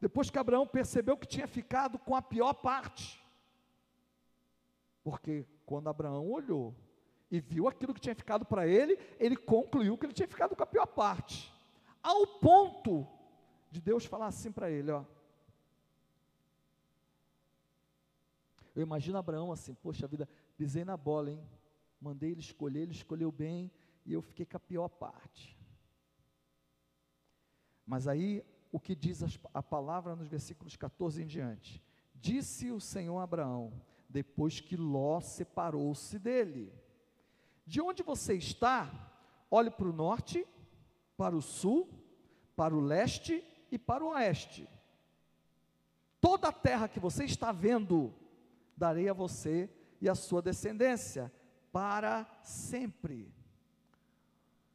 depois 0.00 0.30
que 0.30 0.38
Abraão 0.38 0.66
percebeu 0.66 1.18
que 1.18 1.26
tinha 1.26 1.46
ficado 1.46 1.98
com 1.98 2.16
a 2.16 2.22
pior 2.22 2.54
parte, 2.54 3.22
porque 5.04 5.46
quando 5.66 5.90
Abraão 5.90 6.30
olhou 6.30 6.74
e 7.30 7.40
viu 7.40 7.68
aquilo 7.68 7.92
que 7.92 8.00
tinha 8.00 8.14
ficado 8.14 8.46
para 8.46 8.66
ele, 8.66 8.98
ele 9.20 9.36
concluiu 9.36 9.98
que 9.98 10.06
ele 10.06 10.14
tinha 10.14 10.28
ficado 10.28 10.56
com 10.56 10.62
a 10.62 10.66
pior 10.66 10.86
parte, 10.86 11.52
ao 12.02 12.26
ponto 12.26 13.06
de 13.70 13.82
Deus 13.82 14.06
falar 14.06 14.28
assim 14.28 14.50
para 14.50 14.70
ele: 14.70 14.90
ó, 14.90 15.04
Eu 18.76 18.82
imagino 18.82 19.16
Abraão 19.16 19.50
assim, 19.50 19.72
poxa 19.72 20.06
vida, 20.06 20.28
pisei 20.54 20.84
na 20.84 20.98
bola, 20.98 21.30
hein? 21.30 21.42
Mandei 21.98 22.32
ele 22.32 22.40
escolher, 22.40 22.82
ele 22.82 22.92
escolheu 22.92 23.32
bem 23.32 23.72
e 24.04 24.12
eu 24.12 24.20
fiquei 24.20 24.44
com 24.44 24.58
a 24.58 24.60
pior 24.60 24.88
parte. 24.88 25.58
Mas 27.86 28.06
aí 28.06 28.44
o 28.70 28.78
que 28.78 28.94
diz 28.94 29.22
a 29.54 29.62
palavra 29.62 30.14
nos 30.14 30.28
versículos 30.28 30.76
14 30.76 31.22
em 31.22 31.26
diante. 31.26 31.82
Disse 32.14 32.70
o 32.70 32.78
Senhor 32.78 33.18
a 33.18 33.22
Abraão, 33.22 33.72
depois 34.10 34.60
que 34.60 34.76
Ló 34.76 35.22
separou-se 35.22 36.18
dele: 36.18 36.70
De 37.66 37.80
onde 37.80 38.02
você 38.02 38.34
está, 38.34 38.90
olhe 39.50 39.70
para 39.70 39.88
o 39.88 39.92
norte, 39.92 40.46
para 41.16 41.34
o 41.34 41.40
sul, 41.40 41.88
para 42.54 42.76
o 42.76 42.80
leste 42.80 43.42
e 43.70 43.78
para 43.78 44.04
o 44.04 44.08
oeste. 44.08 44.68
Toda 46.20 46.48
a 46.48 46.52
terra 46.52 46.88
que 46.88 47.00
você 47.00 47.24
está 47.24 47.52
vendo, 47.52 48.12
darei 48.76 49.08
a 49.08 49.12
você 49.12 49.70
e 50.00 50.08
a 50.08 50.14
sua 50.14 50.42
descendência 50.42 51.32
para 51.72 52.26
sempre. 52.42 53.32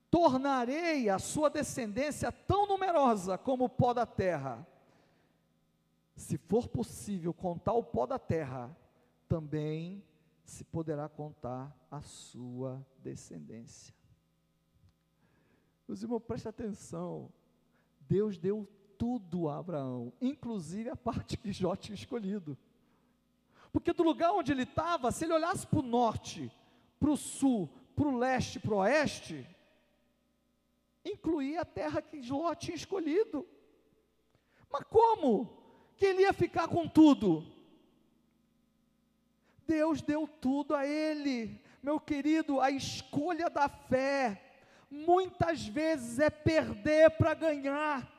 Tornarei 0.10 1.10
a 1.10 1.20
sua 1.20 1.50
descendência 1.50 2.32
tão 2.32 2.68
numerosa 2.68 3.38
como 3.38 3.66
o 3.66 3.70
pó 3.70 3.94
da 3.94 4.06
terra. 4.06 4.68
Se 6.16 6.38
for 6.38 6.68
possível 6.68 7.34
contar 7.34 7.74
o 7.74 7.84
pó 7.84 8.06
da 8.06 8.20
terra, 8.20 8.76
também 9.28 10.04
se 10.44 10.64
poderá 10.66 11.08
contar 11.08 11.76
a 11.90 12.02
sua 12.02 12.86
descendência. 13.00 13.96
Meus 15.88 16.04
irmãos, 16.04 16.20
preste 16.20 16.48
atenção. 16.48 17.32
Deus 18.02 18.38
deu 18.38 18.68
tudo 18.98 19.48
a 19.48 19.58
Abraão, 19.58 20.14
inclusive 20.22 20.90
a 20.90 20.96
parte 20.96 21.38
que 21.38 21.52
Jó 21.52 21.76
tinha 21.76 21.96
escolhido. 21.96 22.58
Porque 23.72 23.94
do 23.94 24.04
lugar 24.04 24.32
onde 24.32 24.52
ele 24.52 24.64
estava, 24.64 25.12
se 25.12 25.26
ele 25.26 25.34
olhasse 25.34 25.66
para 25.66 25.80
o 25.80 25.84
norte, 25.84 26.52
para 27.00 27.10
o 27.10 27.18
sul, 27.18 27.70
para 27.96 28.08
o 28.08 28.18
leste, 28.18 28.60
para 28.60 28.74
o 28.74 28.78
oeste, 28.78 29.48
incluía 31.06 31.62
a 31.62 31.66
terra 31.66 32.02
que 32.02 32.22
Jó 32.22 32.54
tinha 32.54 32.76
escolhido. 32.76 33.48
Mas 34.70 34.84
como 34.84 35.58
que 35.96 36.06
ele 36.06 36.24
ia 36.24 36.34
ficar 36.34 36.68
com 36.68 36.88
tudo? 36.88 37.46
Deus 39.66 40.02
deu 40.02 40.28
tudo 40.28 40.76
a 40.76 40.86
ele. 40.86 41.60
Meu 41.82 42.00
querido, 42.00 42.60
a 42.60 42.70
escolha 42.70 43.50
da 43.50 43.70
fé 43.70 44.42
muitas 44.90 45.66
vezes 45.66 46.20
é 46.20 46.30
perder 46.30 47.12
para 47.12 47.34
ganhar. 47.34 48.12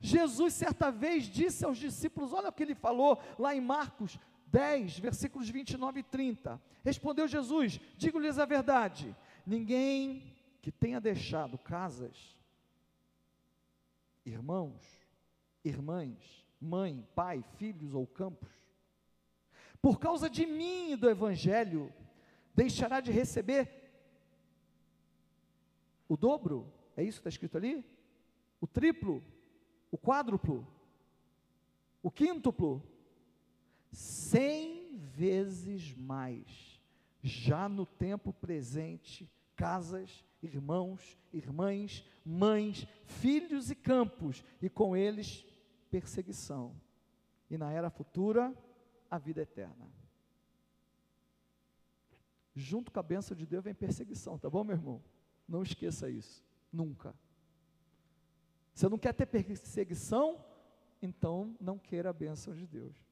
Jesus, 0.00 0.54
certa 0.54 0.90
vez, 0.90 1.24
disse 1.24 1.64
aos 1.64 1.78
discípulos: 1.78 2.32
olha 2.32 2.48
o 2.48 2.52
que 2.52 2.62
ele 2.62 2.74
falou 2.74 3.20
lá 3.38 3.54
em 3.54 3.60
Marcos 3.60 4.18
10, 4.50 4.98
versículos 4.98 5.48
29 5.48 6.00
e 6.00 6.02
30. 6.02 6.60
Respondeu 6.84 7.28
Jesus: 7.28 7.80
Digo-lhes 7.96 8.38
a 8.38 8.44
verdade, 8.44 9.14
ninguém 9.46 10.36
que 10.60 10.72
tenha 10.72 11.00
deixado 11.00 11.56
casas, 11.58 12.36
irmãos, 14.24 14.82
irmãs, 15.64 16.46
mãe, 16.60 17.06
pai, 17.14 17.44
filhos 17.56 17.94
ou 17.94 18.06
campos, 18.06 18.50
por 19.80 19.98
causa 19.98 20.28
de 20.28 20.44
mim 20.44 20.92
e 20.92 20.96
do 20.96 21.08
Evangelho, 21.08 21.92
deixará 22.54 23.00
de 23.00 23.12
receber 23.12 23.78
o 26.08 26.16
dobro, 26.16 26.72
é 26.96 27.04
isso 27.04 27.20
que 27.20 27.28
está 27.28 27.28
escrito 27.28 27.58
ali? 27.58 27.84
O 28.60 28.66
triplo, 28.66 29.22
o 29.90 29.98
quádruplo, 29.98 30.66
o 32.02 32.10
quíntuplo, 32.10 32.82
cem 33.90 34.96
vezes 34.96 35.94
mais, 35.94 36.80
já 37.22 37.68
no 37.68 37.84
tempo 37.84 38.32
presente, 38.32 39.30
casas, 39.56 40.24
irmãos, 40.42 41.18
irmãs, 41.32 42.04
mães, 42.24 42.86
filhos 43.04 43.70
e 43.70 43.74
campos, 43.74 44.44
e 44.62 44.68
com 44.68 44.96
eles 44.96 45.44
perseguição. 45.90 46.74
E 47.50 47.56
na 47.56 47.72
era 47.72 47.90
futura, 47.90 48.54
a 49.10 49.18
vida 49.18 49.42
eterna. 49.42 49.90
Junto 52.54 52.90
com 52.90 53.00
a 53.00 53.02
bênção 53.02 53.36
de 53.36 53.46
Deus 53.46 53.64
vem 53.64 53.74
perseguição, 53.74 54.38
tá 54.38 54.50
bom, 54.50 54.64
meu 54.64 54.76
irmão? 54.76 55.02
Não 55.46 55.62
esqueça 55.62 56.10
isso, 56.10 56.44
nunca. 56.72 57.14
Você 58.74 58.88
não 58.88 58.98
quer 58.98 59.12
ter 59.14 59.26
perseguição? 59.26 60.44
Então 61.00 61.56
não 61.60 61.78
queira 61.78 62.10
a 62.10 62.12
bênção 62.12 62.54
de 62.54 62.66
Deus. 62.66 63.07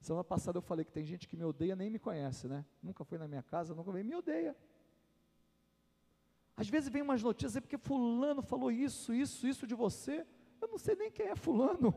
Semana 0.00 0.24
passada 0.24 0.56
eu 0.56 0.62
falei 0.62 0.84
que 0.84 0.92
tem 0.92 1.04
gente 1.04 1.28
que 1.28 1.36
me 1.36 1.44
odeia, 1.44 1.76
nem 1.76 1.90
me 1.90 1.98
conhece, 1.98 2.48
né? 2.48 2.64
Nunca 2.82 3.04
foi 3.04 3.18
na 3.18 3.28
minha 3.28 3.42
casa, 3.42 3.74
nunca 3.74 3.92
veio, 3.92 4.04
me 4.04 4.14
odeia. 4.14 4.56
Às 6.56 6.68
vezes 6.68 6.88
vem 6.88 7.02
umas 7.02 7.22
notícias 7.22 7.56
é 7.56 7.60
porque 7.60 7.76
fulano 7.76 8.42
falou 8.42 8.70
isso, 8.70 9.14
isso, 9.14 9.46
isso 9.46 9.66
de 9.66 9.74
você. 9.74 10.26
Eu 10.60 10.68
não 10.68 10.78
sei 10.78 10.94
nem 10.96 11.10
quem 11.10 11.26
é 11.26 11.36
fulano. 11.36 11.94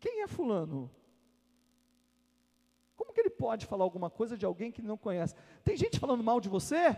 Quem 0.00 0.22
é 0.22 0.26
fulano? 0.26 0.90
Como 2.96 3.12
que 3.12 3.20
ele 3.20 3.30
pode 3.30 3.66
falar 3.66 3.84
alguma 3.84 4.08
coisa 4.08 4.36
de 4.36 4.46
alguém 4.46 4.72
que 4.72 4.80
não 4.80 4.96
conhece? 4.96 5.34
Tem 5.62 5.76
gente 5.76 6.00
falando 6.00 6.24
mal 6.24 6.40
de 6.40 6.48
você? 6.48 6.96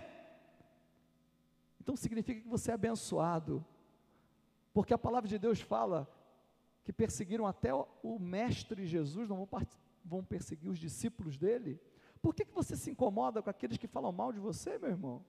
Então 1.80 1.96
significa 1.96 2.40
que 2.40 2.48
você 2.48 2.70
é 2.70 2.74
abençoado. 2.74 3.64
Porque 4.72 4.94
a 4.94 4.98
palavra 4.98 5.28
de 5.28 5.38
Deus 5.38 5.60
fala 5.60 6.08
que 6.84 6.92
perseguiram 6.92 7.46
até 7.46 7.72
o 7.74 8.18
mestre 8.18 8.86
Jesus, 8.86 9.28
não 9.28 9.36
vão, 9.36 9.66
vão 10.04 10.24
perseguir 10.24 10.70
os 10.70 10.78
discípulos 10.78 11.38
dele. 11.38 11.80
Por 12.20 12.34
que, 12.34 12.44
que 12.44 12.54
você 12.54 12.76
se 12.76 12.90
incomoda 12.90 13.42
com 13.42 13.50
aqueles 13.50 13.78
que 13.78 13.86
falam 13.86 14.12
mal 14.12 14.32
de 14.32 14.38
você, 14.38 14.78
meu 14.78 14.90
irmão? 14.90 15.24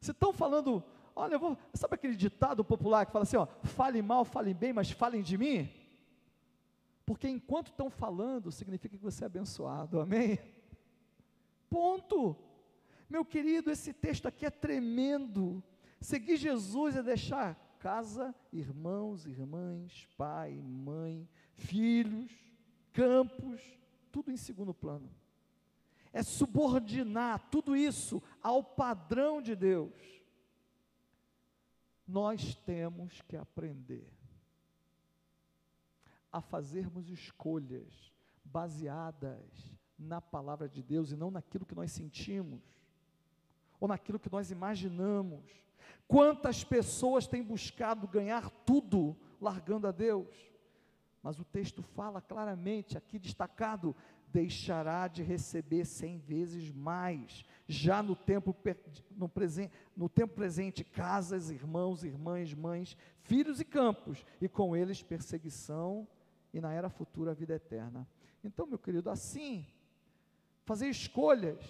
Se 0.00 0.12
estão 0.12 0.32
falando, 0.32 0.84
olha, 1.16 1.38
vou, 1.38 1.58
sabe 1.72 1.94
aquele 1.94 2.14
ditado 2.14 2.64
popular 2.64 3.06
que 3.06 3.12
fala 3.12 3.24
assim, 3.24 3.36
ó, 3.36 3.46
fale 3.62 4.00
mal, 4.02 4.24
fale 4.24 4.54
bem, 4.54 4.72
mas 4.72 4.90
falem 4.90 5.22
de 5.22 5.36
mim? 5.36 5.68
Porque 7.04 7.28
enquanto 7.28 7.68
estão 7.68 7.90
falando, 7.90 8.52
significa 8.52 8.96
que 8.96 9.02
você 9.02 9.24
é 9.24 9.26
abençoado, 9.26 10.00
amém? 10.00 10.38
Ponto. 11.68 12.36
Meu 13.08 13.24
querido, 13.24 13.70
esse 13.70 13.92
texto 13.92 14.26
aqui 14.26 14.46
é 14.46 14.50
tremendo. 14.50 15.62
Seguir 16.00 16.36
Jesus 16.36 16.96
é 16.96 17.02
deixar 17.02 17.58
casa, 17.84 18.34
irmãos, 18.50 19.26
irmãs, 19.26 20.08
pai, 20.16 20.58
mãe, 20.62 21.28
filhos, 21.52 22.32
campos, 22.94 23.60
tudo 24.10 24.30
em 24.30 24.38
segundo 24.38 24.72
plano. 24.72 25.14
É 26.10 26.22
subordinar 26.22 27.50
tudo 27.50 27.76
isso 27.76 28.22
ao 28.42 28.64
padrão 28.64 29.42
de 29.42 29.54
Deus. 29.54 29.92
Nós 32.08 32.54
temos 32.54 33.20
que 33.20 33.36
aprender 33.36 34.10
a 36.32 36.40
fazermos 36.40 37.10
escolhas 37.10 38.10
baseadas 38.42 39.76
na 39.98 40.22
palavra 40.22 40.70
de 40.70 40.82
Deus 40.82 41.10
e 41.10 41.16
não 41.16 41.30
naquilo 41.30 41.66
que 41.66 41.74
nós 41.74 41.92
sentimos 41.92 42.62
ou 43.78 43.86
naquilo 43.86 44.18
que 44.18 44.32
nós 44.32 44.50
imaginamos. 44.50 45.63
Quantas 46.06 46.62
pessoas 46.62 47.26
têm 47.26 47.42
buscado 47.42 48.06
ganhar 48.06 48.50
tudo 48.50 49.16
largando 49.40 49.86
a 49.86 49.92
Deus? 49.92 50.28
Mas 51.22 51.38
o 51.38 51.44
texto 51.44 51.82
fala 51.82 52.20
claramente, 52.20 52.98
aqui 52.98 53.18
destacado, 53.18 53.96
deixará 54.28 55.08
de 55.08 55.22
receber 55.22 55.86
cem 55.86 56.18
vezes 56.18 56.70
mais, 56.70 57.44
já 57.66 58.02
no 58.02 58.14
tempo, 58.14 58.54
no, 59.12 59.30
no 59.96 60.08
tempo 60.08 60.34
presente, 60.34 60.84
casas, 60.84 61.50
irmãos, 61.50 62.04
irmãs, 62.04 62.52
mães, 62.52 62.96
filhos 63.22 63.60
e 63.60 63.64
campos, 63.64 64.26
e 64.40 64.48
com 64.48 64.76
eles 64.76 65.02
perseguição 65.02 66.06
e 66.52 66.60
na 66.60 66.72
era 66.72 66.90
futura 66.90 67.30
a 67.30 67.34
vida 67.34 67.54
eterna. 67.54 68.06
Então, 68.42 68.66
meu 68.66 68.78
querido, 68.78 69.08
assim, 69.08 69.66
fazer 70.64 70.88
escolhas 70.88 71.64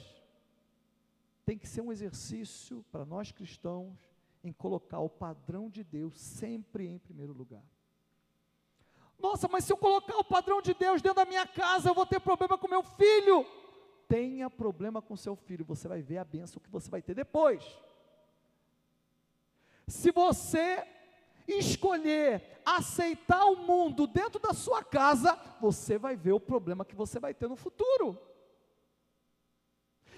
tem 1.47 1.57
que 1.57 1.68
ser 1.68 1.83
um 1.83 1.92
exercício 1.92 2.85
para 2.90 3.05
nós 3.05 3.31
cristãos 3.31 4.13
em 4.44 4.52
colocar 4.52 5.00
o 5.00 5.09
padrão 5.09 5.70
de 5.70 5.83
Deus 5.83 6.20
sempre 6.20 6.87
em 6.87 6.98
primeiro 6.98 7.33
lugar. 7.33 7.64
Nossa, 9.18 9.48
mas 9.48 9.64
se 9.64 9.72
eu 9.72 9.76
colocar 9.76 10.16
o 10.18 10.24
padrão 10.24 10.61
de 10.61 10.74
Deus 10.74 11.00
dentro 11.00 11.16
da 11.16 11.24
minha 11.24 11.46
casa, 11.46 11.88
eu 11.88 11.94
vou 11.94 12.04
ter 12.04 12.20
problema 12.20 12.59
com 12.59 12.68
meu 12.68 12.83
filho. 12.83 13.46
Tenha 14.07 14.50
problema 14.50 15.00
com 15.00 15.16
seu 15.16 15.35
filho, 15.35 15.64
você 15.64 15.88
vai 15.88 16.02
ver 16.02 16.18
a 16.18 16.24
bênção 16.24 16.61
que 16.61 16.70
você 16.70 16.90
vai 16.90 17.00
ter 17.00 17.14
depois. 17.14 17.64
Se 19.88 20.11
você 20.11 20.87
escolher 21.48 22.61
aceitar 22.64 23.44
o 23.46 23.57
mundo 23.57 24.07
dentro 24.07 24.38
da 24.38 24.52
sua 24.52 24.85
casa, 24.85 25.38
você 25.59 25.96
vai 25.96 26.16
ver 26.16 26.33
o 26.33 26.40
problema 26.40 26.85
que 26.85 26.94
você 26.94 27.18
vai 27.18 27.33
ter 27.33 27.48
no 27.48 27.57
futuro. 27.57 28.18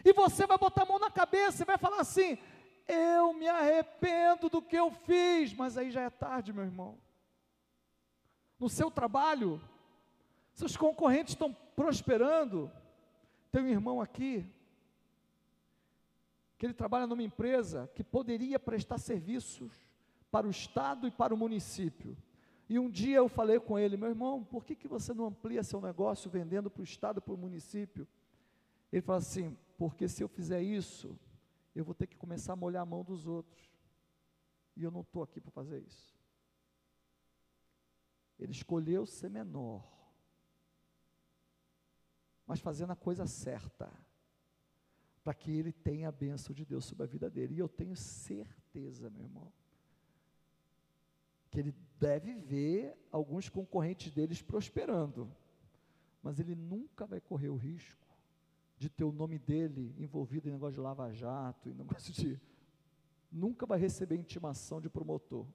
E 0.05 0.13
você 0.13 0.47
vai 0.47 0.59
botar 0.59 0.83
a 0.83 0.87
mão 0.87 0.99
na 0.99 1.11
cabeça 1.11 1.63
e 1.63 1.67
vai 1.67 1.79
falar 1.79 2.01
assim: 2.01 2.39
eu 2.89 3.33
me 3.33 3.49
arrependo 3.49 4.49
do 4.49 4.63
que 4.63 4.77
eu 4.77 4.91
fiz, 4.91 5.53
mas 5.53 5.77
aí 5.77 5.91
já 5.91 6.03
é 6.03 6.11
tarde, 6.11 6.53
meu 6.53 6.65
irmão. 6.65 6.99
No 8.59 8.69
seu 8.69 8.91
trabalho, 8.91 9.61
seus 10.55 10.77
concorrentes 10.77 11.35
estão 11.35 11.55
prosperando. 11.75 12.71
Tem 13.51 13.63
um 13.63 13.69
irmão 13.69 14.01
aqui, 14.01 14.45
que 16.59 16.65
ele 16.65 16.75
trabalha 16.75 17.07
numa 17.07 17.23
empresa 17.23 17.91
que 17.95 18.03
poderia 18.03 18.59
prestar 18.59 18.99
serviços 18.99 19.73
para 20.31 20.47
o 20.47 20.51
estado 20.51 21.07
e 21.07 21.11
para 21.11 21.35
o 21.35 21.37
município. 21.37 22.17
E 22.69 22.79
um 22.79 22.91
dia 22.91 23.19
eu 23.19 23.29
falei 23.29 23.61
com 23.61 23.79
ele, 23.79 23.97
meu 23.97 24.09
irmão, 24.09 24.43
por 24.43 24.65
que, 24.65 24.75
que 24.75 24.89
você 24.89 25.15
não 25.15 25.27
amplia 25.27 25.63
seu 25.63 25.81
negócio 25.81 26.31
vendendo 26.31 26.69
para 26.69 26.81
o 26.81 26.85
estado 26.85 27.19
e 27.19 27.21
para 27.21 27.35
o 27.35 27.39
município? 27.39 28.09
Ele 28.93 29.03
falou 29.03 29.19
assim, 29.19 29.57
porque 29.79 30.09
se 30.09 30.23
eu 30.23 30.29
fizer 30.29 30.63
isso, 30.63 31.17
eu 31.79 31.85
vou 31.85 31.95
ter 31.95 32.07
que 32.07 32.17
começar 32.17 32.55
a 32.55 32.57
molhar 32.57 32.83
a 32.83 32.87
mão 32.87 33.05
dos 33.05 33.27
outros. 33.27 33.71
E 34.75 34.83
eu 34.83 34.91
não 34.91 35.03
estou 35.03 35.23
aqui 35.23 35.41
para 35.41 35.51
fazer 35.51 35.83
isso. 35.83 36.17
Ele 38.39 38.53
escolheu 38.53 39.07
ser 39.07 39.31
menor, 39.31 39.85
mas 42.47 42.61
fazendo 42.61 42.93
a 42.93 42.97
coisa 42.97 43.27
certa, 43.27 43.91
para 45.25 45.35
que 45.35 45.51
ele 45.51 45.73
tenha 45.73 46.09
a 46.09 46.13
bênção 46.13 46.55
de 46.55 46.65
Deus 46.65 46.85
sobre 46.85 47.05
a 47.05 47.07
vida 47.07 47.29
dele. 47.29 47.55
E 47.55 47.59
eu 47.59 47.69
tenho 47.69 47.97
certeza, 47.97 49.11
meu 49.11 49.23
irmão, 49.23 49.53
que 51.51 51.59
ele 51.59 51.75
deve 51.99 52.35
ver 52.35 52.97
alguns 53.11 53.49
concorrentes 53.49 54.13
deles 54.13 54.43
prosperando, 54.43 55.35
mas 56.23 56.39
ele 56.39 56.55
nunca 56.55 57.07
vai 57.07 57.21
correr 57.21 57.49
o 57.49 57.57
risco 57.57 58.06
de 58.77 58.91
ter 58.91 59.05
o 59.05 59.13
nome 59.13 59.39
dele 59.39 59.95
envolvido 59.99 60.49
em 60.49 60.53
negócio 60.53 60.75
de 60.75 60.81
lava-jato, 60.81 61.69
em 61.69 61.75
negócio 61.75 62.13
de. 62.13 62.41
Nunca 63.33 63.67
vai 63.67 63.79
receber 63.79 64.17
intimação 64.17 64.81
de 64.81 64.89
promotor. 64.89 65.47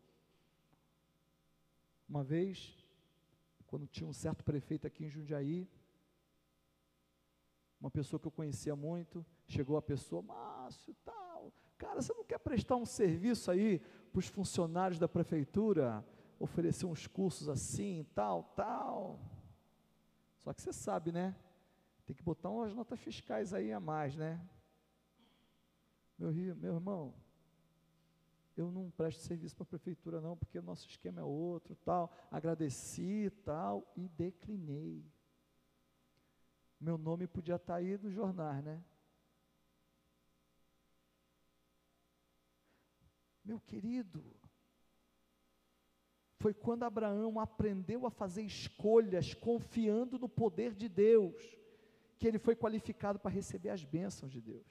Uma 2.07 2.23
vez, 2.23 2.77
quando 3.65 3.87
tinha 3.87 4.07
um 4.07 4.13
certo 4.13 4.43
prefeito 4.43 4.85
aqui 4.85 5.05
em 5.05 5.09
Jundiaí, 5.09 5.69
uma 7.79 7.89
pessoa 7.89 8.19
que 8.19 8.27
eu 8.27 8.31
conhecia 8.31 8.75
muito, 8.75 9.25
chegou 9.47 9.77
a 9.77 9.81
pessoa, 9.81 10.21
Márcio, 10.21 10.95
tal, 11.05 11.51
cara, 11.77 12.01
você 12.01 12.13
não 12.13 12.23
quer 12.23 12.37
prestar 12.37 12.75
um 12.75 12.85
serviço 12.85 13.49
aí 13.49 13.79
para 14.11 14.19
os 14.19 14.27
funcionários 14.27 14.99
da 14.99 15.07
prefeitura, 15.07 16.05
oferecer 16.37 16.85
uns 16.85 17.07
cursos 17.07 17.47
assim, 17.47 18.05
tal, 18.13 18.43
tal. 18.55 19.19
Só 20.37 20.53
que 20.53 20.61
você 20.61 20.73
sabe, 20.73 21.11
né? 21.11 21.35
Tem 22.05 22.15
que 22.15 22.23
botar 22.23 22.49
umas 22.49 22.73
notas 22.73 22.99
fiscais 22.99 23.53
aí 23.53 23.71
a 23.71 23.79
mais, 23.79 24.15
né? 24.15 24.39
Meu, 26.17 26.31
meu 26.55 26.75
irmão, 26.75 27.13
eu 28.55 28.71
não 28.71 28.91
presto 28.91 29.21
serviço 29.21 29.55
para 29.55 29.63
a 29.63 29.67
prefeitura 29.67 30.19
não, 30.19 30.37
porque 30.37 30.59
o 30.59 30.63
nosso 30.63 30.87
esquema 30.87 31.21
é 31.21 31.23
outro, 31.23 31.75
tal. 31.77 32.11
Agradeci, 32.29 33.31
tal, 33.43 33.91
e 33.95 34.07
declinei. 34.09 35.03
Meu 36.79 36.97
nome 36.97 37.27
podia 37.27 37.55
estar 37.55 37.73
tá 37.73 37.79
aí 37.79 37.97
no 37.97 38.11
jornal, 38.11 38.61
né? 38.61 38.83
Meu 43.43 43.59
querido, 43.59 44.23
foi 46.39 46.53
quando 46.53 46.83
Abraão 46.83 47.39
aprendeu 47.39 48.05
a 48.05 48.11
fazer 48.11 48.43
escolhas 48.43 49.33
confiando 49.33 50.19
no 50.19 50.29
poder 50.29 50.73
de 50.73 50.87
Deus, 50.87 51.60
que 52.21 52.27
ele 52.27 52.37
foi 52.37 52.55
qualificado 52.55 53.17
para 53.17 53.31
receber 53.31 53.69
as 53.69 53.83
bênçãos 53.83 54.31
de 54.31 54.39
Deus. 54.39 54.67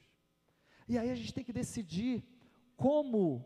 E 0.87 0.97
aí 0.97 1.11
a 1.11 1.17
gente 1.17 1.35
tem 1.35 1.43
que 1.43 1.53
decidir 1.53 2.25
como 2.77 3.45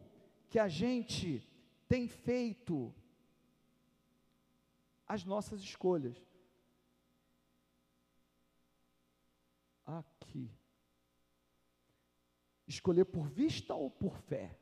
que 0.51 0.59
a 0.59 0.69
gente 0.69 1.43
tem 1.89 2.07
feito 2.07 2.95
as 5.07 5.25
nossas 5.25 5.63
escolhas. 5.63 6.19
Aqui. 9.87 10.51
Escolher 12.67 13.07
por 13.07 13.27
vista 13.27 13.75
ou 13.75 13.91
por 13.91 14.19
fé? 14.19 14.55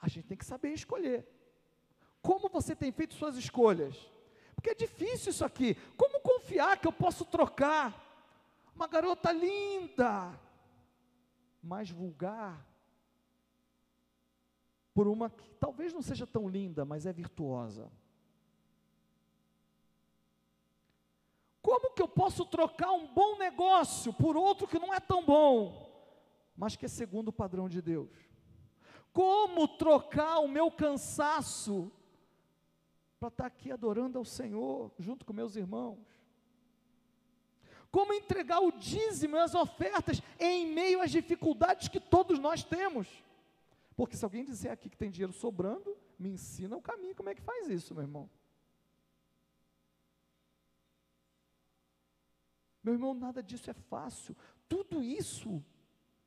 A 0.00 0.08
gente 0.08 0.26
tem 0.26 0.36
que 0.36 0.44
saber 0.44 0.72
escolher. 0.72 1.24
Como 2.20 2.48
você 2.48 2.74
tem 2.74 2.90
feito 2.90 3.14
suas 3.14 3.36
escolhas? 3.36 3.96
Porque 4.56 4.70
é 4.70 4.74
difícil 4.74 5.30
isso 5.30 5.44
aqui. 5.44 5.76
Como 5.96 6.15
confiar 6.46 6.78
que 6.78 6.86
eu 6.86 6.92
posso 6.92 7.24
trocar 7.24 7.92
uma 8.72 8.86
garota 8.86 9.32
linda, 9.32 10.38
mais 11.60 11.90
vulgar, 11.90 12.64
por 14.94 15.08
uma 15.08 15.28
que 15.28 15.50
talvez 15.54 15.92
não 15.92 16.00
seja 16.00 16.26
tão 16.26 16.48
linda, 16.48 16.84
mas 16.84 17.04
é 17.04 17.12
virtuosa? 17.12 17.90
Como 21.60 21.92
que 21.92 22.00
eu 22.00 22.06
posso 22.06 22.46
trocar 22.46 22.92
um 22.92 23.12
bom 23.12 23.36
negócio 23.38 24.12
por 24.12 24.36
outro 24.36 24.68
que 24.68 24.78
não 24.78 24.94
é 24.94 25.00
tão 25.00 25.24
bom, 25.24 25.90
mas 26.56 26.76
que 26.76 26.86
é 26.86 26.88
segundo 26.88 27.28
o 27.28 27.32
padrão 27.32 27.68
de 27.68 27.82
Deus? 27.82 28.10
Como 29.12 29.66
trocar 29.66 30.38
o 30.38 30.46
meu 30.46 30.70
cansaço 30.70 31.90
para 33.18 33.28
estar 33.28 33.44
tá 33.44 33.46
aqui 33.48 33.72
adorando 33.72 34.16
ao 34.16 34.24
Senhor, 34.24 34.92
junto 34.96 35.26
com 35.26 35.32
meus 35.32 35.56
irmãos? 35.56 36.15
Como 37.96 38.12
entregar 38.12 38.60
o 38.60 38.70
dízimo 38.70 39.36
e 39.36 39.38
as 39.38 39.54
ofertas 39.54 40.20
em 40.38 40.66
meio 40.70 41.00
às 41.00 41.10
dificuldades 41.10 41.88
que 41.88 41.98
todos 41.98 42.38
nós 42.38 42.62
temos? 42.62 43.08
Porque 43.96 44.14
se 44.14 44.22
alguém 44.22 44.44
dizer 44.44 44.68
aqui 44.68 44.90
que 44.90 44.98
tem 44.98 45.10
dinheiro 45.10 45.32
sobrando, 45.32 45.96
me 46.18 46.28
ensina 46.28 46.76
o 46.76 46.82
caminho, 46.82 47.14
como 47.14 47.30
é 47.30 47.34
que 47.34 47.40
faz 47.40 47.70
isso, 47.70 47.94
meu 47.94 48.02
irmão? 48.02 48.28
Meu 52.84 52.92
irmão, 52.92 53.14
nada 53.14 53.42
disso 53.42 53.70
é 53.70 53.72
fácil. 53.72 54.36
Tudo 54.68 55.02
isso, 55.02 55.64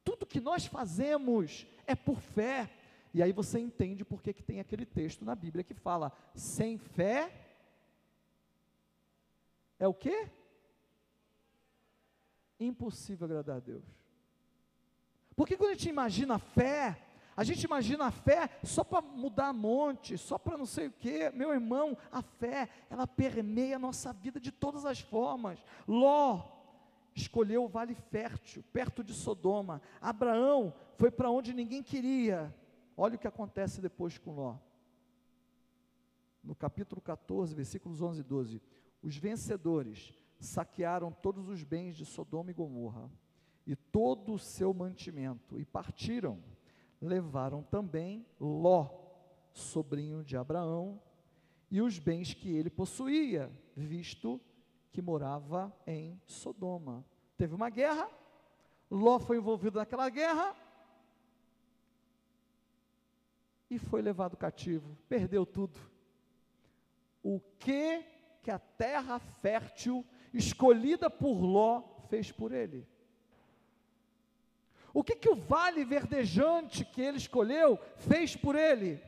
tudo 0.04 0.26
que 0.26 0.42
nós 0.42 0.66
fazemos 0.66 1.68
é 1.86 1.94
por 1.94 2.20
fé. 2.20 2.68
E 3.14 3.22
aí 3.22 3.32
você 3.32 3.60
entende 3.60 4.04
por 4.04 4.24
que 4.24 4.34
tem 4.42 4.60
aquele 4.60 4.88
texto 4.88 5.24
na 5.24 5.36
Bíblia 5.36 5.64
que 5.64 5.76
fala: 5.76 6.12
sem 6.34 6.80
fé 6.80 7.32
é 9.78 9.88
o 9.88 9.94
quê? 9.94 10.32
Impossível 12.60 13.26
agradar 13.26 13.58
a 13.58 13.60
Deus. 13.60 13.86
Porque 15.36 15.56
quando 15.56 15.72
a 15.72 15.74
gente 15.74 15.90
imagina 15.90 16.38
fé, 16.38 17.02
a 17.40 17.44
gente 17.46 17.64
imagina 17.64 18.08
a 18.08 18.12
fé 18.12 18.50
só 18.64 18.84
para 18.84 19.02
mudar 19.02 19.54
monte, 19.54 20.18
só 20.18 20.38
para 20.38 20.58
não 20.58 20.66
sei 20.66 20.88
o 20.88 20.92
quê. 20.92 21.32
Meu 21.34 21.54
irmão, 21.54 21.98
a 22.12 22.22
fé, 22.22 22.68
ela 22.90 23.08
permeia 23.08 23.78
a 23.78 23.80
nossa 23.80 24.12
vida 24.12 24.42
de 24.42 24.52
todas 24.52 24.86
as 24.86 25.00
formas. 25.00 25.64
Ló 25.88 26.60
escolheu 27.16 27.64
o 27.64 27.70
vale 27.70 27.96
fértil, 27.96 28.62
perto 28.74 29.02
de 29.02 29.14
Sodoma. 29.14 29.82
Abraão 30.02 30.74
foi 30.98 31.10
para 31.10 31.32
onde 31.32 31.54
ninguém 31.54 31.82
queria. 31.82 32.54
Olha 32.98 33.16
o 33.16 33.20
que 33.20 33.28
acontece 33.28 33.80
depois 33.80 34.18
com 34.18 34.36
Ló. 34.36 34.58
No 36.44 36.54
capítulo 36.54 37.00
14, 37.00 37.56
versículos 37.56 38.02
11 38.02 38.20
e 38.20 38.24
12. 38.24 38.62
Os 39.02 39.16
vencedores 39.16 40.14
saquearam 40.40 41.12
todos 41.12 41.50
os 41.50 41.64
bens 41.64 41.96
de 41.96 42.06
Sodoma 42.06 42.52
e 42.52 42.54
Gomorra 42.54 43.10
e 43.66 43.76
todo 43.76 44.34
o 44.34 44.40
seu 44.40 44.74
mantimento 44.74 45.60
e 45.60 45.66
partiram 45.66 46.42
levaram 47.02 47.64
também 47.64 48.26
Ló, 48.40 48.90
sobrinho 49.52 50.24
de 50.24 50.36
Abraão, 50.36 51.02
e 51.72 51.82
os 51.82 52.00
bens 52.00 52.34
que 52.34 52.50
ele 52.50 52.70
possuía, 52.70 53.52
visto 53.76 54.42
que 54.92 55.02
morava 55.02 55.74
em 55.86 56.20
Sodoma. 56.26 57.06
Teve 57.38 57.54
uma 57.54 57.70
guerra, 57.70 58.10
Ló 58.90 59.20
foi 59.20 59.38
envolvido 59.38 59.78
naquela 59.78 60.10
guerra 60.10 60.56
e 63.70 63.78
foi 63.78 64.02
levado 64.02 64.36
cativo, 64.36 64.98
perdeu 65.08 65.46
tudo. 65.46 65.80
O 67.22 67.40
que 67.60 68.04
que 68.42 68.50
a 68.50 68.58
terra 68.58 69.20
fértil 69.20 70.06
escolhida 70.34 71.10
por 71.10 71.42
Ló 71.42 71.84
fez 72.10 72.32
por 72.32 72.52
ele? 72.52 72.88
O 74.94 75.04
que, 75.04 75.16
que 75.16 75.30
o 75.30 75.36
vale 75.36 75.86
verdejante 75.86 76.84
que 76.84 77.02
ele 77.02 77.18
escolheu 77.18 77.80
fez 77.98 78.36
por 78.36 78.56
ele? 78.56 79.02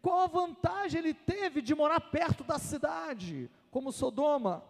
Qual 0.00 0.20
a 0.20 0.26
vantagem 0.26 1.00
ele 1.00 1.14
teve 1.14 1.60
de 1.60 1.74
morar 1.74 1.98
perto 1.98 2.44
da 2.44 2.58
cidade, 2.58 3.50
como 3.70 3.90
Sodoma? 3.90 4.62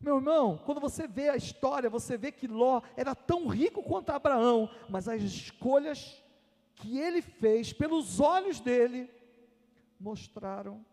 Meu 0.00 0.16
irmão, 0.16 0.58
quando 0.64 0.80
você 0.80 1.06
vê 1.06 1.28
a 1.28 1.36
história, 1.36 1.90
você 1.90 2.16
vê 2.16 2.32
que 2.32 2.46
Ló 2.46 2.80
era 2.96 3.14
tão 3.14 3.46
rico 3.46 3.82
quanto 3.82 4.10
Abraão, 4.10 4.70
mas 4.88 5.06
as 5.06 5.22
escolhas 5.22 6.22
que 6.74 6.98
ele 6.98 7.20
fez 7.20 7.72
pelos 7.72 8.18
olhos 8.18 8.60
dele 8.60 9.10
mostraram 10.00 10.84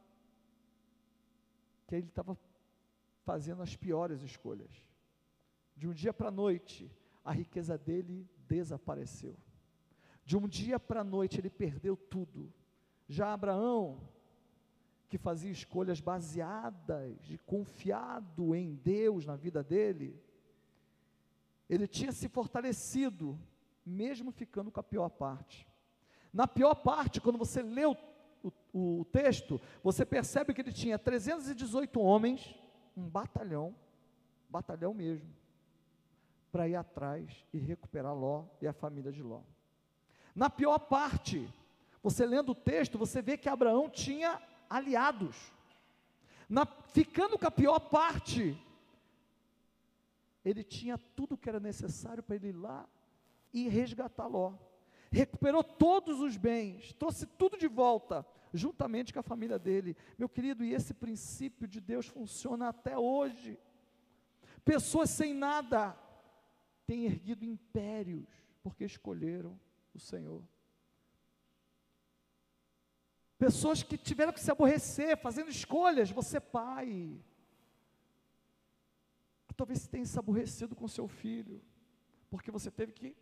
que 1.88 1.95
ele 1.95 2.07
estava 2.07 2.38
fazendo 3.28 3.61
as 3.61 3.75
piores 3.75 4.21
escolhas. 4.21 4.71
De 5.75 5.86
um 5.86 5.93
dia 5.93 6.13
para 6.13 6.30
a 6.30 6.32
noite, 6.32 6.89
a 7.25 7.34
riqueza 7.34 7.78
dele 7.78 8.25
desapareceu. 8.47 9.36
De 10.23 10.38
um 10.38 10.47
dia 10.47 10.80
para 10.80 11.01
a 11.01 11.03
noite 11.03 11.38
ele 11.38 11.49
perdeu 11.49 11.97
tudo. 11.97 12.53
Já 13.05 13.34
Abraão, 13.34 13.99
que 15.09 15.17
fazia 15.17 15.51
escolhas 15.51 15.99
baseadas 15.99 17.19
de 17.21 17.38
confiado 17.39 18.55
em 18.55 18.75
Deus 18.75 19.25
na 19.25 19.36
vida 19.36 19.61
dele, 19.61 20.17
ele 21.69 21.86
tinha 21.86 22.13
se 22.13 22.30
fortalecido, 22.30 23.38
mesmo 23.86 24.32
ficando 24.32 24.71
com 24.71 24.80
a 24.80 24.84
pior 24.84 25.09
parte. 25.09 25.67
Na 26.32 26.47
pior 26.47 26.75
parte, 26.75 27.19
quando 27.19 27.38
você 27.38 27.61
lê 27.61 27.86
o, 27.86 27.97
o, 28.41 29.01
o 29.01 29.05
texto, 29.05 29.59
você 29.84 30.05
percebe 30.05 30.53
que 30.53 30.61
ele 30.61 30.71
tinha 30.71 30.97
318 30.97 31.99
homens, 31.99 32.55
um 32.98 33.08
batalhão, 33.08 33.76
batalhão 34.50 34.93
mesmo, 34.93 35.30
para 36.52 36.68
ir 36.68 36.76
atrás 36.76 37.45
e 37.54 37.60
recuperar 37.60 38.16
Ló 38.16 38.45
e 38.60 38.68
a 38.68 38.74
família 38.74 39.12
de 39.12 39.22
Ló. 39.22 39.41
Na 40.36 40.50
pior 40.50 40.80
parte, 40.80 41.48
você 42.02 42.26
lendo 42.26 42.54
o 42.54 42.56
texto, 42.56 42.98
você 42.98 43.22
vê 43.22 43.38
que 43.38 43.48
Abraão 43.48 43.88
tinha 43.88 44.41
aliados. 44.68 45.52
Na, 46.50 46.66
ficando 46.66 47.38
com 47.38 47.45
a 47.45 47.52
pior 47.52 47.80
parte, 47.80 48.60
ele 50.43 50.64
tinha 50.64 50.98
tudo 50.98 51.38
que 51.38 51.50
era 51.50 51.60
necessário 51.60 52.24
para 52.24 52.36
ele 52.36 52.50
ir 52.50 52.54
lá 52.54 52.88
e 53.54 53.68
resgatar 53.68 54.26
Ló. 54.26 54.54
Recuperou 55.12 55.64
todos 55.64 56.20
os 56.20 56.36
bens, 56.36 56.93
trouxe 56.93 57.26
tudo 57.26 57.58
de 57.58 57.68
volta, 57.68 58.26
juntamente 58.54 59.14
com 59.14 59.20
a 59.20 59.24
família 59.24 59.60
dele. 59.60 59.95
Meu 60.18 60.30
querido, 60.30 60.64
e 60.64 60.74
esse 60.74 60.93
princípio 60.93 61.68
de 61.68 61.80
Deus 61.80 62.08
funciona 62.08 62.70
até 62.70 62.98
hoje. 62.98 63.60
Pessoas 64.64 65.10
sem 65.10 65.34
nada 65.34 65.98
têm 66.86 67.06
erguido 67.06 67.45
impérios 67.45 68.28
porque 68.62 68.84
escolheram 68.84 69.60
o 69.93 70.00
Senhor. 70.00 70.43
Pessoas 73.38 73.84
que 73.84 73.98
tiveram 73.98 74.34
que 74.34 74.39
se 74.39 74.52
aborrecer, 74.52 75.16
fazendo 75.18 75.50
escolhas, 75.50 76.10
você 76.10 76.39
pai, 76.39 77.22
talvez 79.56 79.82
você 79.82 79.89
tenha 79.89 80.06
se 80.06 80.18
aborrecido 80.18 80.76
com 80.76 80.88
seu 80.88 81.08
filho, 81.08 81.62
porque 82.30 82.52
você 82.52 82.70
teve 82.70 82.91
que 82.93 83.16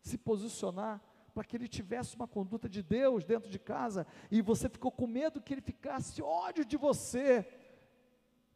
se 0.00 0.18
posicionar 0.18 1.02
para 1.34 1.44
que 1.44 1.56
ele 1.56 1.66
tivesse 1.66 2.14
uma 2.14 2.28
conduta 2.28 2.68
de 2.68 2.82
Deus 2.82 3.24
dentro 3.24 3.50
de 3.50 3.58
casa 3.58 4.06
e 4.30 4.40
você 4.40 4.68
ficou 4.68 4.92
com 4.92 5.06
medo 5.06 5.42
que 5.42 5.52
ele 5.52 5.60
ficasse 5.60 6.22
ódio 6.22 6.64
de 6.64 6.76
você. 6.76 7.46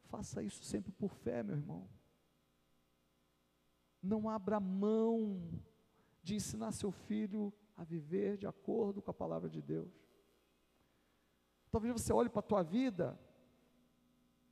Faça 0.05 0.43
isso 0.43 0.65
sempre 0.65 0.93
por 0.93 1.13
fé, 1.13 1.43
meu 1.43 1.57
irmão. 1.57 1.89
Não 4.01 4.29
abra 4.29 4.61
mão 4.61 5.43
de 6.23 6.37
ensinar 6.37 6.71
seu 6.71 6.93
filho 6.93 7.53
a 7.77 7.83
viver 7.83 8.37
de 8.37 8.47
acordo 8.47 9.03
com 9.03 9.11
a 9.11 9.15
palavra 9.15 9.51
de 9.51 9.61
Deus. 9.61 9.93
Talvez 11.71 11.93
você 11.93 12.13
olhe 12.13 12.31
para 12.31 12.41
a 12.41 12.43
tua 12.43 12.63
vida, 12.63 13.19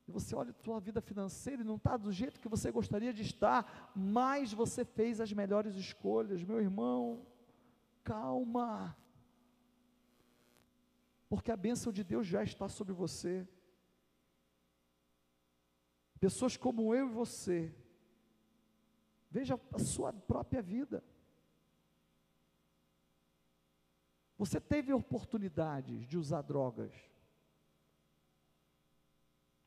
e 0.06 0.12
você 0.12 0.34
olha 0.34 0.50
a 0.50 0.62
tua 0.62 0.78
vida 0.78 1.00
financeira 1.00 1.62
e 1.62 1.64
não 1.64 1.76
está 1.76 1.96
do 1.96 2.12
jeito 2.12 2.40
que 2.40 2.48
você 2.48 2.70
gostaria 2.70 3.12
de 3.12 3.22
estar, 3.22 3.92
mas 3.94 4.52
você 4.52 4.84
fez 4.84 5.20
as 5.20 5.32
melhores 5.32 5.74
escolhas, 5.74 6.44
meu 6.44 6.60
irmão, 6.60 7.26
calma, 8.06 8.96
porque 11.28 11.50
a 11.50 11.56
bênção 11.56 11.92
de 11.92 12.04
Deus 12.04 12.24
já 12.24 12.42
está 12.44 12.68
sobre 12.68 12.94
você. 12.94 13.46
Pessoas 16.20 16.56
como 16.56 16.94
eu 16.94 17.08
e 17.08 17.12
você, 17.12 17.74
veja 19.28 19.60
a 19.72 19.78
sua 19.80 20.12
própria 20.12 20.62
vida. 20.62 21.02
Você 24.38 24.60
teve 24.60 24.92
oportunidades 24.92 26.06
de 26.06 26.16
usar 26.16 26.42
drogas, 26.42 26.94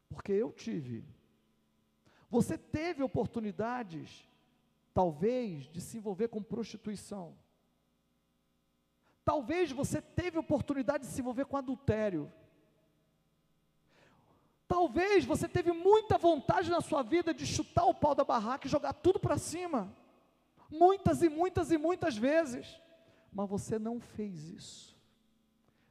porque 0.07 0.31
eu 0.31 0.51
tive. 0.51 1.03
Você 2.29 2.57
teve 2.57 3.03
oportunidades, 3.03 4.27
talvez, 4.93 5.65
de 5.65 5.81
se 5.81 5.97
envolver 5.97 6.29
com 6.29 6.41
prostituição. 6.41 7.35
Talvez 9.29 9.71
você 9.71 10.01
teve 10.01 10.39
oportunidade 10.39 11.05
de 11.05 11.11
se 11.11 11.21
envolver 11.21 11.45
com 11.45 11.55
adultério. 11.55 12.33
Talvez 14.67 15.23
você 15.23 15.47
teve 15.47 15.71
muita 15.71 16.17
vontade 16.17 16.67
na 16.71 16.81
sua 16.81 17.03
vida 17.03 17.31
de 17.31 17.45
chutar 17.45 17.85
o 17.85 17.93
pau 17.93 18.15
da 18.15 18.23
barraca 18.23 18.65
e 18.65 18.71
jogar 18.71 18.91
tudo 18.91 19.19
para 19.19 19.37
cima. 19.37 19.95
Muitas 20.67 21.21
e 21.21 21.29
muitas 21.29 21.69
e 21.69 21.77
muitas 21.77 22.17
vezes. 22.17 22.81
Mas 23.31 23.47
você 23.47 23.77
não 23.77 23.99
fez 23.99 24.49
isso. 24.49 24.97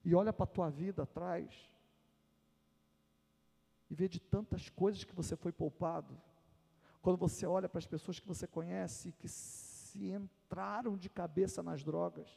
E 0.05 0.17
olha 0.17 0.33
para 0.33 0.43
a 0.43 0.55
tua 0.57 0.69
vida 0.69 1.05
atrás 1.05 1.49
e 3.89 3.95
vê 3.95 4.09
de 4.09 4.19
tantas 4.19 4.69
coisas 4.69 5.05
que 5.05 5.15
você 5.15 5.37
foi 5.37 5.53
poupado. 5.53 6.21
Quando 7.01 7.17
você 7.17 7.47
olha 7.47 7.69
para 7.69 7.79
as 7.79 7.87
pessoas 7.87 8.19
que 8.19 8.27
você 8.27 8.49
conhece 8.49 9.13
que 9.13 9.29
se 9.29 10.11
entraram 10.11 10.97
de 10.97 11.09
cabeça 11.09 11.63
nas 11.63 11.85
drogas, 11.85 12.37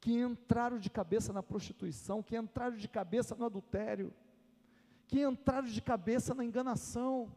que 0.00 0.20
entraram 0.20 0.78
de 0.78 0.90
cabeça 0.90 1.32
na 1.32 1.42
prostituição, 1.42 2.22
que 2.22 2.36
entraram 2.36 2.76
de 2.76 2.88
cabeça 2.88 3.34
no 3.34 3.44
adultério, 3.44 4.12
que 5.06 5.22
entraram 5.22 5.66
de 5.66 5.82
cabeça 5.82 6.34
na 6.34 6.44
enganação. 6.44 7.32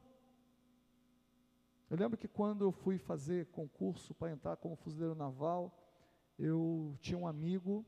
Eu 1.89 1.97
lembro 1.97 2.17
que 2.17 2.27
quando 2.27 2.63
eu 2.63 2.71
fui 2.71 2.97
fazer 2.97 3.47
concurso 3.47 4.13
para 4.13 4.31
entrar 4.31 4.57
como 4.57 4.75
fuzileiro 4.75 5.15
naval, 5.15 5.77
eu 6.37 6.95
tinha 7.01 7.17
um 7.17 7.27
amigo, 7.27 7.85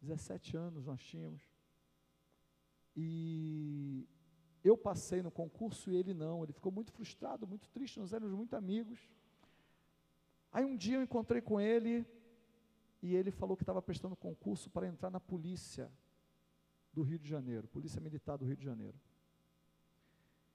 17 0.00 0.56
anos 0.56 0.86
nós 0.86 1.02
tínhamos, 1.02 1.42
e 2.96 4.08
eu 4.64 4.76
passei 4.76 5.22
no 5.22 5.30
concurso 5.30 5.90
e 5.90 5.96
ele 5.96 6.12
não. 6.12 6.42
Ele 6.42 6.52
ficou 6.52 6.72
muito 6.72 6.92
frustrado, 6.92 7.46
muito 7.46 7.68
triste. 7.70 8.00
Nós 8.00 8.12
éramos 8.12 8.34
muito 8.34 8.56
amigos. 8.56 8.98
Aí 10.52 10.64
um 10.64 10.76
dia 10.76 10.96
eu 10.96 11.02
encontrei 11.02 11.40
com 11.40 11.60
ele 11.60 12.04
e 13.02 13.14
ele 13.14 13.30
falou 13.30 13.56
que 13.56 13.62
estava 13.62 13.80
prestando 13.80 14.16
concurso 14.16 14.70
para 14.70 14.86
entrar 14.86 15.10
na 15.10 15.20
polícia 15.20 15.90
do 16.92 17.02
Rio 17.02 17.18
de 17.18 17.28
Janeiro, 17.28 17.68
Polícia 17.68 18.00
Militar 18.00 18.36
do 18.36 18.44
Rio 18.44 18.56
de 18.56 18.64
Janeiro. 18.64 18.98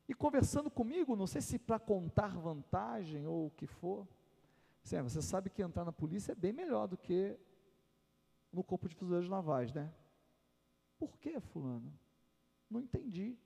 E 0.07 0.13
conversando 0.13 0.69
comigo, 0.69 1.15
não 1.15 1.25
sei 1.25 1.41
se 1.41 1.57
para 1.57 1.79
contar 1.79 2.37
vantagem 2.37 3.25
ou 3.25 3.47
o 3.47 3.51
que 3.51 3.65
for, 3.65 4.07
assim, 4.83 5.01
você 5.01 5.21
sabe 5.21 5.49
que 5.49 5.61
entrar 5.61 5.85
na 5.85 5.93
polícia 5.93 6.33
é 6.33 6.35
bem 6.35 6.51
melhor 6.51 6.87
do 6.87 6.97
que 6.97 7.39
no 8.51 8.63
corpo 8.63 8.89
de 8.89 8.95
fuzileiros 8.95 9.29
navais, 9.29 9.71
né? 9.71 9.93
Por 10.99 11.17
que, 11.17 11.39
fulano? 11.39 11.91
Não 12.69 12.81
entendi. 12.81 13.37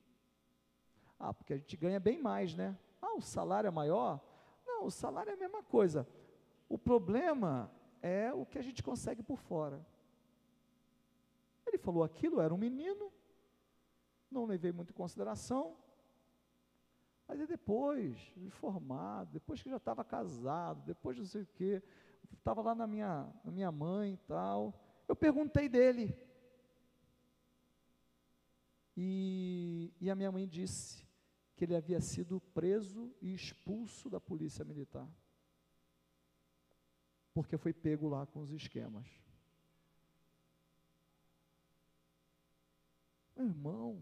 Ah, 1.19 1.33
porque 1.33 1.53
a 1.53 1.57
gente 1.57 1.77
ganha 1.77 1.99
bem 1.99 2.21
mais, 2.21 2.55
né? 2.55 2.77
Ah, 3.01 3.15
o 3.15 3.21
salário 3.21 3.67
é 3.67 3.71
maior? 3.71 4.19
Não, 4.65 4.85
o 4.85 4.91
salário 4.91 5.29
é 5.29 5.33
a 5.33 5.37
mesma 5.37 5.63
coisa. 5.63 6.07
O 6.67 6.77
problema 6.77 7.71
é 8.01 8.33
o 8.33 8.45
que 8.45 8.57
a 8.57 8.61
gente 8.61 8.83
consegue 8.83 9.23
por 9.23 9.37
fora. 9.37 9.85
Ele 11.65 11.77
falou 11.77 12.03
aquilo, 12.03 12.39
era 12.39 12.53
um 12.53 12.57
menino, 12.57 13.11
não 14.31 14.45
levei 14.45 14.71
muito 14.71 14.91
em 14.91 14.95
consideração. 14.95 15.75
Mas 17.27 17.45
depois, 17.45 18.15
de 18.37 18.49
formado, 18.49 19.31
depois 19.33 19.61
que 19.61 19.69
já 19.69 19.75
estava 19.75 20.03
casado, 20.03 20.85
depois 20.85 21.17
de 21.17 21.23
não 21.23 21.27
sei 21.27 21.41
o 21.41 21.47
quê, 21.47 21.83
estava 22.33 22.61
lá 22.61 22.73
na 22.73 22.87
minha, 22.87 23.29
na 23.43 23.51
minha 23.51 23.71
mãe 23.71 24.13
e 24.13 24.17
tal, 24.17 24.73
eu 25.07 25.15
perguntei 25.15 25.67
dele. 25.67 26.17
E, 28.95 29.93
e 29.99 30.09
a 30.09 30.15
minha 30.15 30.31
mãe 30.31 30.47
disse 30.47 31.05
que 31.55 31.65
ele 31.65 31.75
havia 31.75 31.99
sido 31.99 32.39
preso 32.53 33.13
e 33.21 33.33
expulso 33.33 34.09
da 34.09 34.19
polícia 34.19 34.63
militar. 34.63 35.07
Porque 37.37 37.55
foi 37.55 37.71
pego 37.71 38.09
lá 38.09 38.25
com 38.25 38.39
os 38.39 38.49
esquemas. 38.49 39.05
Meu 43.35 43.45
irmão, 43.45 44.01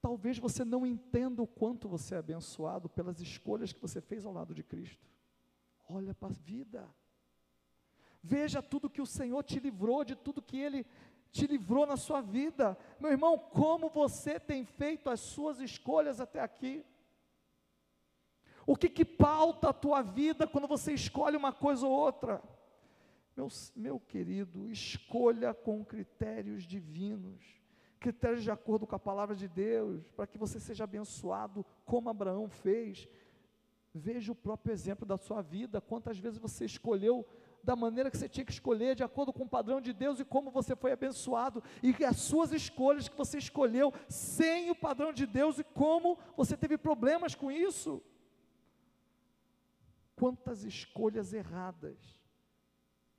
talvez 0.00 0.38
você 0.38 0.64
não 0.64 0.86
entenda 0.86 1.42
o 1.42 1.46
quanto 1.60 1.88
você 1.88 2.14
é 2.14 2.18
abençoado 2.18 2.88
pelas 2.88 3.20
escolhas 3.20 3.72
que 3.72 3.80
você 3.80 4.00
fez 4.00 4.24
ao 4.24 4.32
lado 4.32 4.54
de 4.54 4.62
Cristo. 4.62 5.04
Olha 5.88 6.14
para 6.14 6.28
a 6.28 6.32
vida. 6.32 6.88
Veja 8.22 8.62
tudo 8.62 8.88
que 8.88 9.02
o 9.02 9.06
Senhor 9.06 9.42
te 9.42 9.58
livrou, 9.58 10.04
de 10.04 10.14
tudo 10.14 10.40
que 10.40 10.56
Ele 10.56 10.86
te 11.32 11.48
livrou 11.48 11.84
na 11.84 11.96
sua 11.96 12.20
vida. 12.20 12.78
Meu 13.00 13.10
irmão, 13.10 13.36
como 13.36 13.88
você 13.90 14.38
tem 14.38 14.64
feito 14.64 15.10
as 15.10 15.18
suas 15.18 15.58
escolhas 15.58 16.20
até 16.20 16.38
aqui? 16.38 16.86
O 18.66 18.76
que, 18.76 18.88
que 18.88 19.04
pauta 19.04 19.70
a 19.70 19.72
tua 19.72 20.02
vida 20.02 20.46
quando 20.46 20.66
você 20.66 20.92
escolhe 20.92 21.36
uma 21.36 21.52
coisa 21.52 21.86
ou 21.86 21.92
outra? 21.92 22.42
Meu, 23.36 23.48
meu 23.76 24.00
querido, 24.00 24.68
escolha 24.68 25.54
com 25.54 25.84
critérios 25.84 26.64
divinos, 26.64 27.44
critérios 28.00 28.42
de 28.42 28.50
acordo 28.50 28.86
com 28.86 28.96
a 28.96 28.98
palavra 28.98 29.36
de 29.36 29.46
Deus, 29.46 30.08
para 30.16 30.26
que 30.26 30.36
você 30.36 30.58
seja 30.58 30.84
abençoado 30.84 31.64
como 31.84 32.10
Abraão 32.10 32.48
fez. 32.48 33.08
Veja 33.94 34.32
o 34.32 34.34
próprio 34.34 34.72
exemplo 34.72 35.06
da 35.06 35.16
sua 35.16 35.42
vida, 35.42 35.80
quantas 35.80 36.18
vezes 36.18 36.38
você 36.38 36.64
escolheu 36.64 37.24
da 37.62 37.76
maneira 37.76 38.10
que 38.10 38.16
você 38.16 38.28
tinha 38.28 38.44
que 38.44 38.52
escolher, 38.52 38.94
de 38.94 39.02
acordo 39.02 39.32
com 39.32 39.44
o 39.44 39.48
padrão 39.48 39.80
de 39.80 39.92
Deus 39.92 40.20
e 40.20 40.24
como 40.24 40.50
você 40.50 40.74
foi 40.74 40.92
abençoado, 40.92 41.62
e 41.82 42.04
as 42.04 42.16
suas 42.16 42.52
escolhas 42.52 43.08
que 43.08 43.16
você 43.16 43.38
escolheu 43.38 43.92
sem 44.08 44.70
o 44.70 44.74
padrão 44.74 45.12
de 45.12 45.26
Deus 45.26 45.58
e 45.58 45.64
como 45.64 46.18
você 46.36 46.56
teve 46.56 46.78
problemas 46.78 47.34
com 47.34 47.50
isso. 47.50 48.02
Quantas 50.16 50.64
escolhas 50.64 51.32
erradas 51.32 51.98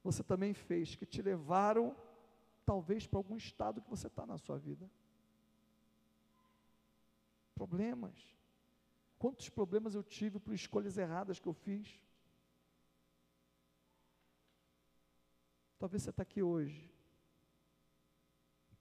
você 0.04 0.24
também 0.24 0.54
fez 0.54 0.95
que 0.95 1.06
te 1.06 1.22
levaram, 1.22 1.95
talvez, 2.66 3.06
para 3.06 3.20
algum 3.20 3.36
estado 3.36 3.82
que 3.82 3.89
você 3.89 4.08
está 4.08 4.26
na 4.26 4.38
sua 4.38 4.58
vida. 4.58 4.89
Problemas. 7.54 8.16
Quantos 9.20 9.50
problemas 9.50 9.95
eu 9.95 10.04
tive 10.04 10.39
por 10.39 10.54
escolhas 10.54 10.98
erradas 10.98 11.39
que 11.39 11.48
eu 11.48 11.54
fiz? 11.54 12.00
Talvez 15.78 16.04
você 16.04 16.10
está 16.10 16.24
aqui 16.24 16.41
hoje, 16.41 16.91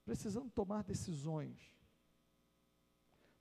precisando 0.04 0.50
tomar 0.50 0.82
decisões. 0.82 1.58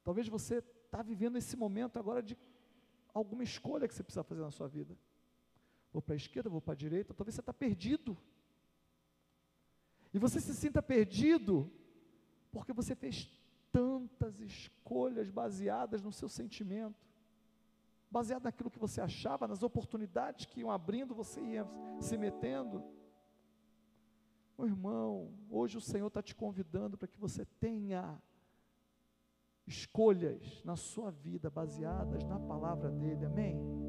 Talvez 0.04 0.28
você 0.28 0.58
está 0.58 1.02
vivendo 1.02 1.38
esse 1.38 1.56
momento 1.56 1.98
agora 1.98 2.22
de 2.22 2.36
alguma 3.16 3.44
escolha 3.44 3.88
que 3.88 3.94
você 3.96 4.04
precisa 4.04 4.24
fazer 4.24 4.42
na 4.42 4.52
sua 4.52 4.68
vida. 4.68 4.96
Vou 5.92 6.02
para 6.02 6.14
a 6.14 6.18
esquerda, 6.18 6.50
vou 6.50 6.62
para 6.62 6.74
a 6.74 6.78
direita, 6.78 7.14
talvez 7.14 7.34
você 7.34 7.42
está 7.42 7.54
perdido. 7.54 8.18
E 10.14 10.20
você 10.20 10.42
se 10.42 10.54
sinta 10.54 10.82
perdido 10.82 11.72
porque 12.52 12.74
você 12.74 12.94
fez 12.94 13.30
tantas 13.72 14.40
escolhas 14.40 15.30
baseadas 15.30 16.02
no 16.02 16.12
seu 16.12 16.28
sentimento, 16.28 17.06
baseado 18.12 18.44
naquilo 18.44 18.72
que 18.72 18.80
você 18.80 19.00
achava, 19.02 19.48
nas 19.48 19.64
oportunidades 19.64 20.46
que 20.46 20.60
iam 20.60 20.72
abrindo, 20.72 21.16
você 21.16 21.42
ia 21.42 21.66
se 22.02 22.18
metendo. 22.18 22.84
Meu 24.58 24.68
irmão, 24.68 25.34
hoje 25.50 25.78
o 25.78 25.82
Senhor 25.82 26.08
está 26.08 26.22
te 26.22 26.34
convidando 26.36 26.98
para 26.98 27.08
que 27.08 27.20
você 27.20 27.46
tenha 27.60 28.22
escolhas 29.68 30.62
na 30.64 30.76
sua 30.76 31.12
vida 31.12 31.50
baseadas 31.50 32.24
na 32.26 32.40
palavra 32.40 32.92
dEle, 32.92 33.26
amém? 33.26 33.85